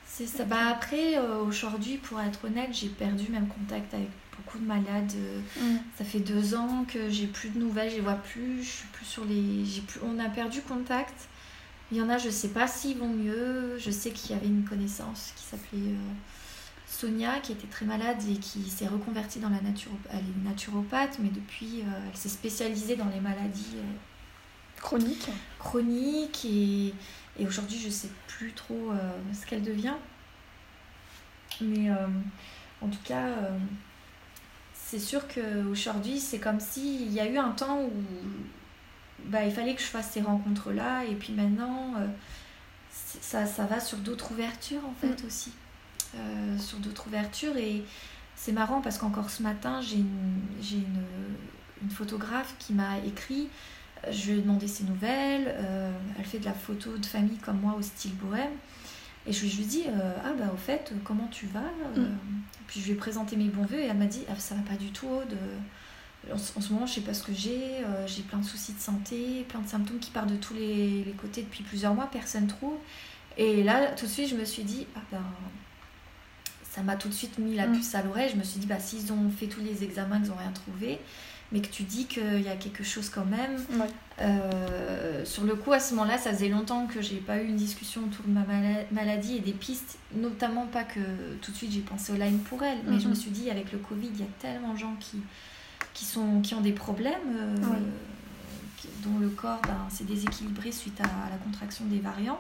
[0.07, 0.45] C'est ça.
[0.45, 5.13] Bah après, aujourd'hui, pour être honnête, j'ai perdu même contact avec beaucoup de malades.
[5.59, 5.77] Mm.
[5.97, 8.89] Ça fait deux ans que j'ai plus de nouvelles, je les vois plus, je suis
[8.89, 9.65] plus sur les.
[9.87, 10.01] Plus...
[10.03, 11.29] On a perdu contact.
[11.91, 13.79] Il y en a, je sais pas s'ils vont mieux.
[13.79, 15.95] Je sais qu'il y avait une connaissance qui s'appelait
[16.99, 21.21] Sonia, qui était très malade et qui s'est reconvertie dans la nature, elle est naturopathe,
[21.21, 25.31] mais depuis, euh, elle s'est spécialisée dans les maladies euh, chroniques.
[25.61, 26.93] Chroniques et,
[27.39, 29.95] et aujourd'hui, je sais plus trop euh, ce qu'elle devient.
[31.61, 31.91] Mais
[32.81, 33.35] en tout cas,
[34.73, 37.91] c'est sûr qu'aujourd'hui, c'est comme s'il y a eu un temps où
[39.25, 41.95] bah, il fallait que je fasse ces rencontres-là et puis maintenant,
[43.03, 45.27] ça, ça va sur d'autres ouvertures en fait mm.
[45.27, 45.53] aussi.
[46.15, 47.57] Euh, sur d'autres ouvertures.
[47.59, 47.85] Et
[48.35, 50.41] c'est marrant parce qu'encore ce matin, j'ai une,
[50.73, 51.03] une,
[51.83, 53.49] une, photographe qui m'a écrit.
[54.11, 55.55] Je lui ai demandé ses nouvelles.
[55.59, 58.53] Euh, elle fait de la photo de famille comme moi au style bohème.
[59.27, 62.07] Et je lui ai dit euh, Ah, bah, au fait, comment tu vas mm.
[62.69, 64.63] Puis je lui ai présenté mes bons voeux et elle m'a dit ah, Ça va
[64.63, 65.37] pas du tout, de
[66.33, 67.85] en, ce moment, je sais pas ce que j'ai.
[68.07, 71.13] J'ai plein de soucis de santé, plein de symptômes qui partent de tous les, les
[71.13, 72.09] côtés depuis plusieurs mois.
[72.11, 72.77] Personne trouve.
[73.37, 75.23] Et là, tout de suite, je me suis dit, ah ben,
[76.79, 77.73] ça m'a tout de suite mis la mm.
[77.73, 78.31] puce à l'oreille.
[78.33, 81.01] Je me suis dit, bah, s'ils ont fait tous les examens, ils n'ont rien trouvé,
[81.51, 83.59] mais que tu dis qu'il y a quelque chose quand même.
[84.21, 87.57] Euh, sur le coup, à ce moment-là, ça faisait longtemps que j'ai pas eu une
[87.57, 88.45] discussion autour de ma
[88.93, 91.01] maladie et des pistes, notamment pas que
[91.43, 93.17] tout de suite j'ai pensé au Lyme pour elle, mais je me mm-hmm.
[93.17, 95.19] suis dit, avec le Covid, il y a tellement de gens qui,
[95.95, 97.15] qui, sont, qui ont des problèmes.
[97.37, 97.73] Euh,
[99.03, 102.39] dont le corps ben, s'est déséquilibré suite à, la contraction des variants.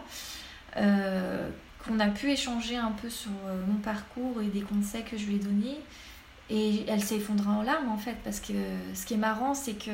[0.76, 1.48] Euh,
[1.86, 5.26] qu'on a pu échanger un peu sur euh, mon parcours et des conseils que je
[5.26, 5.78] lui ai donnés.
[6.50, 8.54] Et elle s'est effondrée en larmes en fait, parce que
[8.94, 9.90] ce qui est marrant, c'est que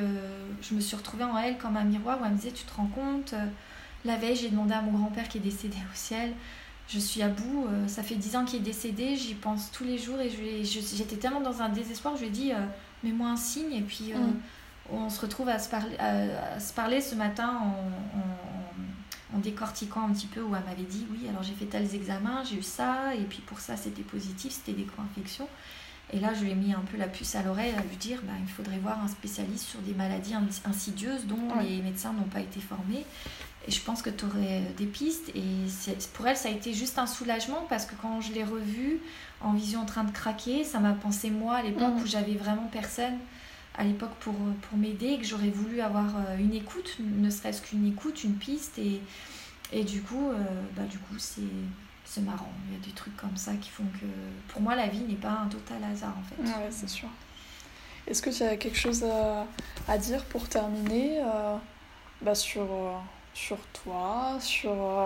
[0.62, 2.72] je me suis retrouvée en elle comme un miroir où elle me disait Tu te
[2.74, 3.46] rends compte euh,
[4.04, 6.32] La veille, j'ai demandé à mon grand-père qui est décédé au ciel
[6.86, 9.98] Je suis à bout, ça fait dix ans qu'il est décédé, j'y pense tous les
[9.98, 10.30] jours et
[10.62, 12.52] j'étais tellement dans un désespoir, je lui ai dit
[13.02, 14.92] Mets-moi un signe et puis mm.
[14.92, 18.93] on se retrouve à se parler, à, se parler ce matin en en
[19.38, 22.56] décortiquant un petit peu où elle m'avait dit oui alors j'ai fait tels examens j'ai
[22.56, 25.48] eu ça et puis pour ça c'était positif c'était des co-infections.
[26.12, 28.20] Et là je lui ai mis un peu la puce à l'oreille à lui dire
[28.24, 32.40] bah, il faudrait voir un spécialiste sur des maladies insidieuses dont les médecins n'ont pas
[32.40, 33.04] été formés.
[33.66, 35.30] Et je pense que tu aurais des pistes.
[35.34, 35.42] Et
[36.12, 39.00] pour elle ça a été juste un soulagement parce que quand je l'ai revue
[39.40, 42.02] en vision en train de craquer ça m'a pensé moi à l'époque mm.
[42.02, 43.18] où j'avais vraiment personne
[43.76, 47.86] à l'époque pour, pour m'aider, que j'aurais voulu avoir euh, une écoute, ne serait-ce qu'une
[47.86, 48.78] écoute, une piste.
[48.78, 49.00] Et,
[49.72, 50.36] et du coup, euh,
[50.76, 51.42] bah, du coup c'est,
[52.04, 52.52] c'est marrant.
[52.68, 54.06] Il y a des trucs comme ça qui font que
[54.52, 56.42] pour moi, la vie n'est pas un total hasard en fait.
[56.42, 57.08] Ouais, c'est sûr.
[58.06, 59.46] Est-ce que tu as quelque chose à,
[59.88, 61.56] à dire pour terminer euh,
[62.22, 62.68] bah, sur,
[63.32, 65.04] sur toi, sur,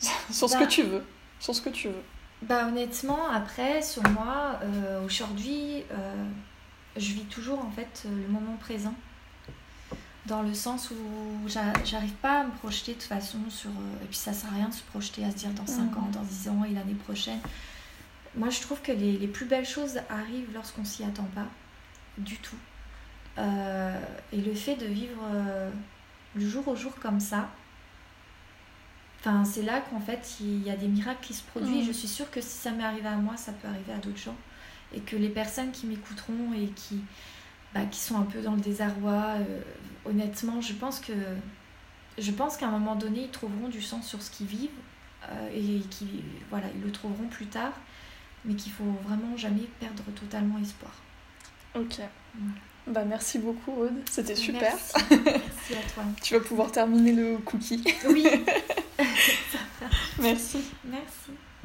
[0.30, 1.04] sur ce que bah tu veux
[1.40, 2.02] Sur ce que tu veux?
[2.42, 4.58] Bah honnêtement, après, sur moi,
[5.04, 5.82] aujourd'hui,
[7.00, 8.94] je vis toujours en fait le moment présent.
[10.26, 14.06] Dans le sens où j'arrive pas à me projeter de toute façon sur euh, et
[14.06, 15.98] puis ça sert à rien de se projeter à se dire dans 5 mm.
[15.98, 17.40] ans dans 10 ans et l'année prochaine.
[18.36, 21.46] Moi je trouve que les, les plus belles choses arrivent lorsqu'on s'y attend pas
[22.18, 22.56] du tout.
[23.38, 23.98] Euh,
[24.32, 25.70] et le fait de vivre euh,
[26.34, 27.48] le jour au jour comme ça
[29.20, 31.84] enfin c'est là qu'en fait il y a des miracles qui se produisent.
[31.84, 31.88] Mm.
[31.88, 34.18] je suis sûre que si ça m'est arrivé à moi ça peut arriver à d'autres
[34.18, 34.36] gens
[34.94, 37.00] et que les personnes qui m'écouteront et qui,
[37.74, 39.60] bah, qui sont un peu dans le désarroi, euh,
[40.04, 41.12] honnêtement, je pense que
[42.18, 44.70] je pense qu'à un moment donné, ils trouveront du sens sur ce qu'ils vivent
[45.28, 47.72] euh, et qui voilà, ils le trouveront plus tard,
[48.44, 50.92] mais qu'il faut vraiment jamais perdre totalement espoir.
[51.74, 52.00] Ok.
[52.86, 54.74] Bah merci beaucoup Aude, c'était super.
[55.10, 55.74] Merci.
[55.74, 56.02] à toi.
[56.22, 57.84] tu vas pouvoir terminer le cookie.
[58.08, 58.26] Oui.
[60.18, 60.58] merci.
[60.84, 61.30] Merci.